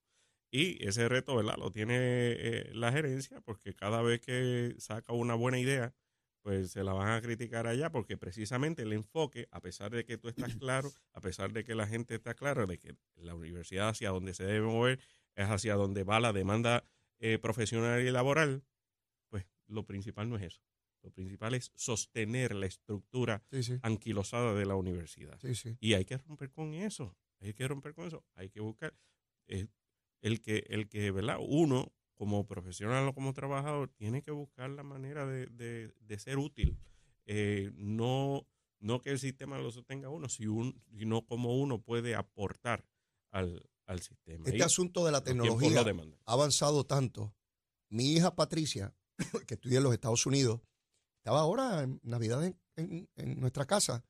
Y 0.51 0.87
ese 0.87 1.09
reto, 1.09 1.35
¿verdad? 1.35 1.57
Lo 1.59 1.73
tiene 1.73 1.97
eh, 1.99 2.71
la 2.75 2.93
gerencia 2.93 3.41
porque 3.41 3.75
cada 3.75 4.03
vez 4.03 4.21
que 4.21 4.75
saca 4.79 5.13
una 5.15 5.35
buena 5.35 5.59
idea, 5.59 5.95
pues 6.43 6.73
se 6.73 6.83
la 6.85 6.93
van 6.93 7.11
a 7.11 7.23
criticar 7.23 7.67
allá 7.67 7.91
porque 7.91 8.17
precisamente 8.17 8.83
el 8.83 8.93
enfoque, 8.93 9.49
a 9.51 9.61
pesar 9.61 9.91
de 9.93 10.05
que 10.05 10.19
tú 10.19 10.29
estás 10.29 10.55
claro, 10.61 10.93
a 11.13 11.21
pesar 11.21 11.53
de 11.53 11.65
que 11.65 11.75
la 11.75 11.87
gente 11.87 12.15
está 12.15 12.35
clara 12.35 12.67
de 12.67 12.79
que 12.79 12.97
la 13.17 13.35
universidad 13.35 13.89
hacia 13.89 14.11
donde 14.11 14.35
se 14.35 14.45
debe 14.45 14.67
mover 14.67 14.99
es 15.35 15.47
hacia 15.49 15.75
donde 15.75 16.05
va 16.05 16.21
la 16.21 16.33
demanda 16.33 16.85
eh, 17.21 17.39
profesional 17.39 18.03
y 18.03 18.11
laboral, 18.11 18.65
pues 19.29 19.47
lo 19.67 19.87
principal 19.87 20.29
no 20.29 20.37
es 20.37 20.43
eso. 20.43 20.63
Lo 21.03 21.11
principal 21.11 21.55
es 21.55 21.73
sostener 21.75 22.55
la 22.55 22.67
estructura 22.67 23.43
Sí, 23.51 23.63
sí. 23.63 23.79
anquilosada 23.83 24.55
de 24.55 24.67
la 24.67 24.77
universidad. 24.77 25.39
Sí, 25.41 25.55
sí. 25.55 25.77
Y 25.81 25.95
hay 25.95 26.05
que 26.05 26.17
romper 26.19 26.51
con 26.51 26.75
eso. 26.75 27.17
Hay 27.41 27.55
que 27.55 27.67
romper 27.67 27.95
con 27.95 28.07
eso. 28.07 28.25
Hay 28.35 28.51
que 28.51 28.61
buscar 28.61 28.95
eh, 29.49 29.67
el 30.21 30.41
que, 30.41 30.65
el 30.69 30.89
que, 30.89 31.11
¿verdad? 31.11 31.39
Uno, 31.41 31.93
como 32.23 32.47
profesional 32.47 33.09
o 33.09 33.15
como 33.15 33.33
trabajador, 33.33 33.89
tiene 33.97 34.23
que 34.23 34.31
buscar 34.31 34.71
la 34.71 34.85
manera 34.85 35.27
de, 35.27 35.47
de- 35.47 35.93
de 35.99 36.19
ser 36.21 36.39
útil. 36.39 36.79
Eh, 37.27 37.73
no, 37.75 38.47
no 38.79 39.01
que 39.01 39.11
el 39.11 39.19
sistema 39.19 39.59
lo 39.59 39.73
sostenga 39.73 40.09
uno, 40.09 40.29
si 40.29 40.47
un- 40.47 40.81
sino 40.97 41.27
como 41.27 41.61
uno 41.61 41.81
puede 41.83 42.15
aportar 42.15 42.87
al, 43.33 43.69
al 43.87 44.03
sistema. 44.03 44.45
Este 44.47 44.59
Y 44.59 44.63
asunto 44.63 45.05
de 45.05 45.11
la 45.11 45.25
tecnología 45.25 45.81
ha 46.25 46.33
avanzado 46.33 46.85
tanto. 46.87 47.35
Mi 47.89 48.13
hija 48.13 48.37
Patricia, 48.37 48.95
que 49.49 49.55
estudia 49.55 49.79
en 49.79 49.85
los 49.85 49.93
Estados 49.93 50.25
Unidos, 50.25 50.61
estaba 51.17 51.41
ahora 51.41 51.83
en 51.83 51.99
Navidad 52.05 52.45
en, 52.47 52.57
en- 52.77 53.09
en 53.17 53.41
nuestra 53.41 53.67
casa, 53.67 54.05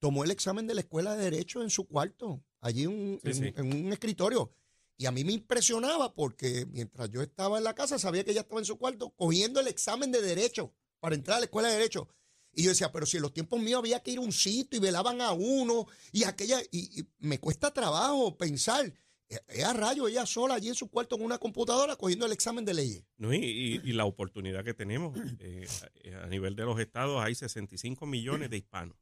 tomó 0.00 0.24
el 0.24 0.32
examen 0.32 0.66
de 0.66 0.74
la 0.74 0.80
Escuela 0.80 1.14
de 1.14 1.22
Derecho 1.30 1.62
en 1.62 1.70
su 1.70 1.86
cuarto, 1.86 2.42
allí 2.60 2.82
en, 2.82 3.20
Sí, 3.22 3.28
en- 3.28 3.34
sí. 3.34 3.52
en 3.56 3.86
un 3.86 3.92
escritorio. 3.92 4.50
Y 4.98 5.06
a 5.06 5.12
mí 5.12 5.24
me 5.24 5.32
impresionaba 5.32 6.14
porque 6.14 6.66
mientras 6.70 7.10
yo 7.10 7.20
estaba 7.22 7.58
en 7.58 7.64
la 7.64 7.74
casa, 7.74 7.98
sabía 7.98 8.24
que 8.24 8.30
ella 8.30 8.40
estaba 8.42 8.60
en 8.60 8.64
su 8.64 8.78
cuarto 8.78 9.10
cogiendo 9.10 9.60
el 9.60 9.68
examen 9.68 10.10
de 10.10 10.22
Derecho 10.22 10.72
para 11.00 11.14
entrar 11.14 11.36
a 11.36 11.40
la 11.40 11.44
Escuela 11.46 11.68
de 11.68 11.74
Derecho. 11.74 12.08
Y 12.52 12.62
yo 12.62 12.70
decía, 12.70 12.90
pero 12.90 13.04
si 13.04 13.18
en 13.18 13.22
los 13.22 13.34
tiempos 13.34 13.60
míos 13.60 13.78
había 13.80 14.00
que 14.02 14.12
ir 14.12 14.18
a 14.18 14.22
un 14.22 14.32
sitio 14.32 14.78
y 14.78 14.80
velaban 14.80 15.20
a 15.20 15.32
uno 15.32 15.86
y 16.12 16.24
aquella, 16.24 16.60
y, 16.70 17.00
y 17.00 17.06
me 17.18 17.38
cuesta 17.38 17.70
trabajo 17.74 18.38
pensar, 18.38 18.86
eh, 19.28 19.38
es 19.48 19.64
a 19.64 19.74
rayo 19.74 20.08
ella 20.08 20.24
sola 20.24 20.54
allí 20.54 20.68
en 20.68 20.74
su 20.74 20.88
cuarto 20.88 21.16
en 21.16 21.22
una 21.24 21.36
computadora 21.36 21.96
cogiendo 21.96 22.24
el 22.24 22.32
examen 22.32 22.64
de 22.64 22.72
leyes. 22.72 23.04
No, 23.18 23.34
y, 23.34 23.36
y- 23.44 23.80
y 23.84 23.92
la 23.92 24.06
oportunidad 24.06 24.64
que 24.64 24.72
tenemos 24.72 25.18
eh, 25.40 25.66
a, 26.14 26.24
a 26.24 26.26
nivel 26.28 26.56
de 26.56 26.64
los 26.64 26.80
estados, 26.80 27.22
hay 27.22 27.34
65 27.34 28.06
millones 28.06 28.48
de 28.48 28.56
hispanos 28.56 28.96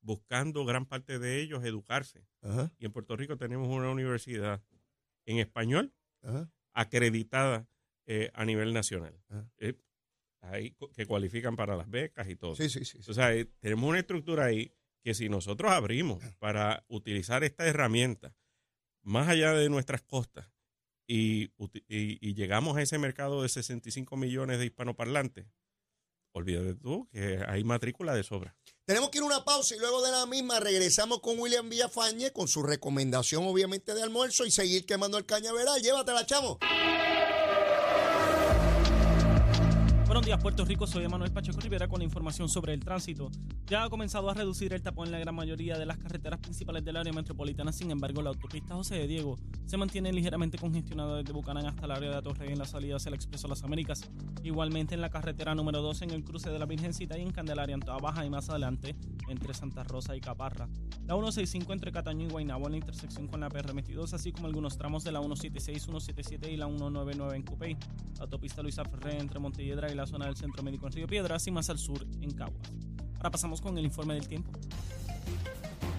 buscando 0.00 0.64
gran 0.64 0.86
parte 0.86 1.18
de 1.18 1.42
ellos 1.42 1.62
educarse. 1.64 2.24
Ajá, 2.40 2.72
Y 2.78 2.86
en 2.86 2.92
Puerto 2.92 3.16
Rico 3.16 3.36
tenemos 3.36 3.68
una 3.68 3.90
universidad 3.90 4.62
en 5.30 5.38
español 5.38 5.92
ajá. 6.22 6.50
acreditada 6.72 7.68
eh, 8.06 8.30
a 8.34 8.44
nivel 8.44 8.72
nacional. 8.74 9.18
Eh, 9.58 9.74
ahí 10.40 10.74
que 10.94 11.06
cualifican 11.06 11.56
para 11.56 11.76
las 11.76 11.88
becas 11.88 12.28
y 12.28 12.36
todo. 12.36 12.54
Sí, 12.56 12.68
sí, 12.68 12.84
sí. 12.84 12.98
sí. 13.02 13.10
O 13.10 13.14
sea, 13.14 13.34
eh, 13.34 13.44
tenemos 13.60 13.88
una 13.88 13.98
estructura 14.00 14.46
ahí 14.46 14.72
que 15.02 15.14
si 15.14 15.28
nosotros 15.28 15.70
abrimos 15.72 16.22
para 16.38 16.84
utilizar 16.88 17.44
esta 17.44 17.66
herramienta 17.66 18.34
más 19.02 19.28
allá 19.28 19.52
de 19.54 19.68
nuestras 19.70 20.02
costas 20.02 20.50
y, 21.06 21.48
uti- 21.56 21.84
y- 21.88 22.18
y 22.26 22.34
llegamos 22.34 22.76
a 22.76 22.82
ese 22.82 22.98
mercado 22.98 23.42
de 23.42 23.48
65 23.48 24.16
millones 24.16 24.58
de 24.58 24.66
hispanoparlantes, 24.66 25.46
olvídate 26.32 26.74
tú 26.74 27.08
que 27.12 27.42
hay 27.46 27.64
matrícula 27.64 28.14
de 28.14 28.22
sobra. 28.22 28.56
Tenemos 28.84 29.10
que 29.10 29.18
ir 29.18 29.22
a 29.22 29.26
una 29.26 29.44
pausa 29.44 29.76
y 29.76 29.78
luego 29.78 30.02
de 30.02 30.10
la 30.10 30.26
misma 30.26 30.58
regresamos 30.58 31.20
con 31.20 31.38
William 31.38 31.68
Villafañe 31.68 32.32
con 32.32 32.48
su 32.48 32.62
recomendación 32.62 33.44
obviamente 33.46 33.94
de 33.94 34.02
almuerzo 34.02 34.46
y 34.46 34.50
seguir 34.50 34.84
quemando 34.84 35.16
el 35.16 35.26
cañaveral. 35.26 35.80
Llévatela, 35.80 36.26
chamo. 36.26 36.58
Buenos 40.20 40.36
días, 40.36 40.42
Puerto 40.42 40.66
Rico. 40.66 40.86
Soy 40.86 41.04
Emanuel 41.04 41.32
Pacheco 41.32 41.58
Rivera 41.62 41.88
con 41.88 42.00
la 42.00 42.04
información 42.04 42.46
sobre 42.46 42.74
el 42.74 42.80
tránsito. 42.80 43.30
Ya 43.64 43.84
ha 43.84 43.88
comenzado 43.88 44.28
a 44.28 44.34
reducir 44.34 44.74
el 44.74 44.82
tapón 44.82 45.06
en 45.06 45.12
la 45.12 45.18
gran 45.18 45.34
mayoría 45.34 45.78
de 45.78 45.86
las 45.86 45.96
carreteras 45.96 46.40
principales 46.40 46.84
del 46.84 46.98
área 46.98 47.10
metropolitana. 47.10 47.72
Sin 47.72 47.90
embargo, 47.90 48.20
la 48.20 48.28
autopista 48.28 48.74
José 48.74 48.96
de 48.96 49.06
Diego 49.06 49.38
se 49.64 49.78
mantiene 49.78 50.12
ligeramente 50.12 50.58
congestionada 50.58 51.16
desde 51.16 51.32
Bucanán 51.32 51.64
hasta 51.64 51.86
el 51.86 51.92
área 51.92 52.10
de 52.10 52.16
Atorrey 52.16 52.52
en 52.52 52.58
la 52.58 52.66
salida 52.66 52.96
hacia 52.96 53.08
el 53.08 53.14
Expreso 53.14 53.48
Las 53.48 53.62
Américas. 53.62 54.10
Igualmente 54.42 54.94
en 54.94 55.00
la 55.00 55.08
carretera 55.08 55.54
número 55.54 55.80
2 55.80 56.02
en 56.02 56.10
el 56.10 56.22
cruce 56.22 56.50
de 56.50 56.58
la 56.58 56.66
Virgencita 56.66 57.16
y 57.16 57.22
en 57.22 57.30
Candelaria 57.30 57.72
en 57.72 57.80
Toa 57.80 57.96
Baja 57.96 58.26
y 58.26 58.28
más 58.28 58.50
adelante 58.50 58.96
entre 59.30 59.54
Santa 59.54 59.84
Rosa 59.84 60.14
y 60.16 60.20
Caparra. 60.20 60.68
La 61.06 61.14
165 61.14 61.72
entre 61.72 61.92
Cataño 61.92 62.26
y 62.26 62.30
Guaynabo 62.30 62.66
en 62.66 62.72
la 62.72 62.78
intersección 62.78 63.26
con 63.26 63.40
la 63.40 63.48
PR22, 63.48 64.12
así 64.12 64.32
como 64.32 64.48
algunos 64.48 64.76
tramos 64.76 65.02
de 65.02 65.12
la 65.12 65.20
176, 65.20 65.82
177 65.84 66.52
y 66.52 66.56
la 66.58 66.66
199 66.66 67.36
en 67.36 67.42
Cupey. 67.42 67.76
La 68.18 68.24
autopista 68.24 68.62
Luisa 68.62 68.84
Ferré 68.84 69.18
entre 69.18 69.38
Montelledra 69.38 69.90
y 69.90 69.94
la 69.94 70.06
zona 70.10 70.26
del 70.26 70.36
Centro 70.36 70.62
Médico 70.62 70.86
en 70.86 70.92
Río 70.92 71.06
Piedras 71.06 71.46
y 71.46 71.50
más 71.50 71.70
al 71.70 71.78
sur 71.78 72.04
en 72.20 72.32
Caguas. 72.32 72.72
Ahora 73.16 73.30
pasamos 73.30 73.60
con 73.60 73.78
el 73.78 73.84
informe 73.84 74.14
del 74.14 74.26
tiempo. 74.26 74.50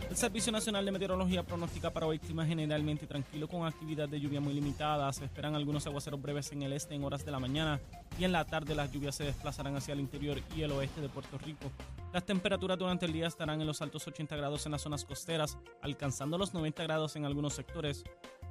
El 0.10 0.18
Servicio 0.18 0.52
Nacional 0.52 0.84
de 0.84 0.92
Meteorología 0.92 1.44
pronostica 1.44 1.94
para 1.94 2.06
hoy 2.06 2.20
clima 2.20 2.46
generalmente 2.46 3.08
tranquilo 3.08 3.48
con 3.48 3.66
actividad 3.66 4.10
de 4.10 4.20
lluvia 4.20 4.42
muy 4.42 4.54
limitada. 4.54 5.12
Se 5.14 5.24
esperan 5.24 5.56
algunos 5.56 5.88
aguaceros 5.88 6.22
breves 6.22 6.52
en 6.52 6.64
el 6.64 6.74
este 6.74 6.94
en 6.94 7.04
horas 7.06 7.24
de 7.24 7.32
la 7.32 7.40
mañana 7.40 7.80
y 8.18 8.24
en 8.26 8.32
la 8.32 8.46
tarde 8.46 8.76
las 8.76 8.92
lluvias 8.92 9.16
se 9.16 9.24
desplazarán 9.24 9.76
hacia 9.76 9.94
el 9.94 10.00
interior 10.00 10.42
y 10.56 10.62
el 10.62 10.72
oeste 10.72 11.02
de 11.02 11.10
Puerto 11.10 11.38
Rico. 11.38 11.72
Las 12.14 12.26
temperaturas 12.26 12.78
durante 12.78 13.06
el 13.06 13.14
día 13.14 13.28
estarán 13.28 13.62
en 13.62 13.68
los 13.68 13.82
altos 13.82 14.08
80 14.08 14.36
grados 14.36 14.66
en 14.66 14.74
las 14.74 14.82
zonas 14.82 15.06
costeras, 15.06 15.58
alcanzando 15.82 16.38
los 16.38 16.54
90 16.54 16.84
grados 16.84 17.16
en 17.16 17.26
algunos 17.26 17.54
sectores 17.54 18.04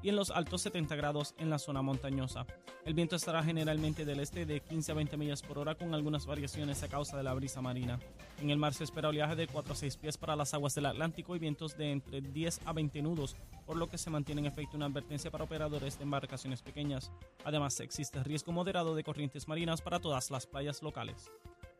y 0.03 0.09
en 0.09 0.17
los 0.17 0.31
altos 0.31 0.63
70 0.63 0.97
grados 0.97 1.35
en 1.39 1.51
la 1.51 1.59
zona 1.59 1.83
montañosa. 1.83 2.47
El 2.85 2.95
viento 2.95 3.17
estará 3.17 3.43
generalmente 3.43 4.05
del 4.05 4.21
este 4.21 4.47
de 4.47 4.61
15 4.61 4.93
a 4.93 4.95
20 4.95 5.17
millas 5.19 5.43
por 5.43 5.59
hora 5.59 5.75
con 5.75 5.95
algunas 5.95 6.25
variaciones 6.25 6.83
a 6.83 6.89
causa 6.89 7.17
de 7.17 7.23
la 7.23 7.35
brisa 7.35 7.61
marina. 7.61 7.99
En 8.41 8.49
el 8.49 8.57
mar 8.57 8.73
se 8.73 8.85
espera 8.85 9.11
oleaje 9.11 9.37
de 9.37 9.47
4 9.47 9.75
a 9.75 9.77
6 9.77 9.97
pies 9.99 10.17
para 10.17 10.37
las 10.37 10.55
aguas 10.55 10.75
del 10.75 10.87
Atlántico 10.87 11.37
y 11.37 11.39
vientos 11.39 11.77
de 11.77 11.93
entre 11.93 12.23
10 12.23 12.61
a 12.65 12.73
20 12.73 13.03
nudos, 13.03 13.37
por 13.67 13.77
lo 13.77 13.89
que 13.89 13.99
se 13.99 14.09
mantiene 14.09 14.41
en 14.41 14.47
efecto 14.47 14.79
una 14.79 14.87
advertencia 14.87 15.31
para 15.31 15.45
operadores 15.45 15.99
de 15.99 16.05
embarcaciones 16.05 16.63
pequeñas. 16.63 17.13
Además, 17.45 17.79
existe 17.81 18.23
riesgo 18.25 18.53
moderado 18.53 18.95
de 18.95 19.05
corrientes 19.05 19.47
marinas 19.51 19.83
para 19.83 19.99
todas 19.99 20.31
las 20.31 20.47
playas 20.47 20.81
locales. 20.81 21.29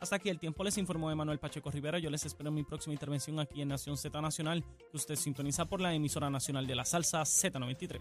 Hasta 0.01 0.17
aquí 0.17 0.31
el 0.31 0.39
tiempo, 0.39 0.65
les 0.65 0.77
informó 0.79 1.11
Emanuel 1.11 1.39
Pacheco 1.39 1.71
Rivera. 1.71 1.99
Yo 1.99 2.11
les 2.11 2.25
espero 2.25 2.49
en 2.49 2.55
mi 2.55 2.65
próxima 2.65 2.95
intervención 2.95 3.39
aquí 3.39 3.63
en 3.63 3.69
Nación 3.69 3.97
Z 3.97 4.21
Nacional, 4.21 4.65
que 4.91 4.97
usted 4.97 5.15
sintoniza 5.15 5.67
por 5.67 5.81
la 5.81 5.93
emisora 5.95 6.31
nacional 6.31 6.67
de 6.67 6.75
la 6.75 6.85
salsa 6.87 7.21
Z93. 7.21 8.01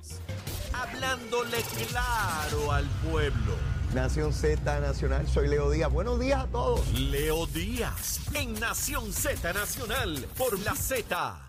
Hablándole 0.74 1.58
claro 1.90 2.72
al 2.72 2.86
pueblo. 3.12 3.54
Nación 3.94 4.34
Z 4.34 4.80
Nacional, 4.80 5.28
soy 5.28 5.50
Leo 5.50 5.70
Díaz. 5.70 5.92
Buenos 5.92 6.20
días 6.20 6.46
a 6.46 6.48
todos. 6.48 6.92
Leo 6.94 7.46
Díaz 7.48 8.22
en 8.34 8.54
Nación 8.60 9.12
Z 9.12 9.52
Nacional 9.52 10.26
por 10.38 10.58
la 10.60 10.76
Z. 10.76 11.49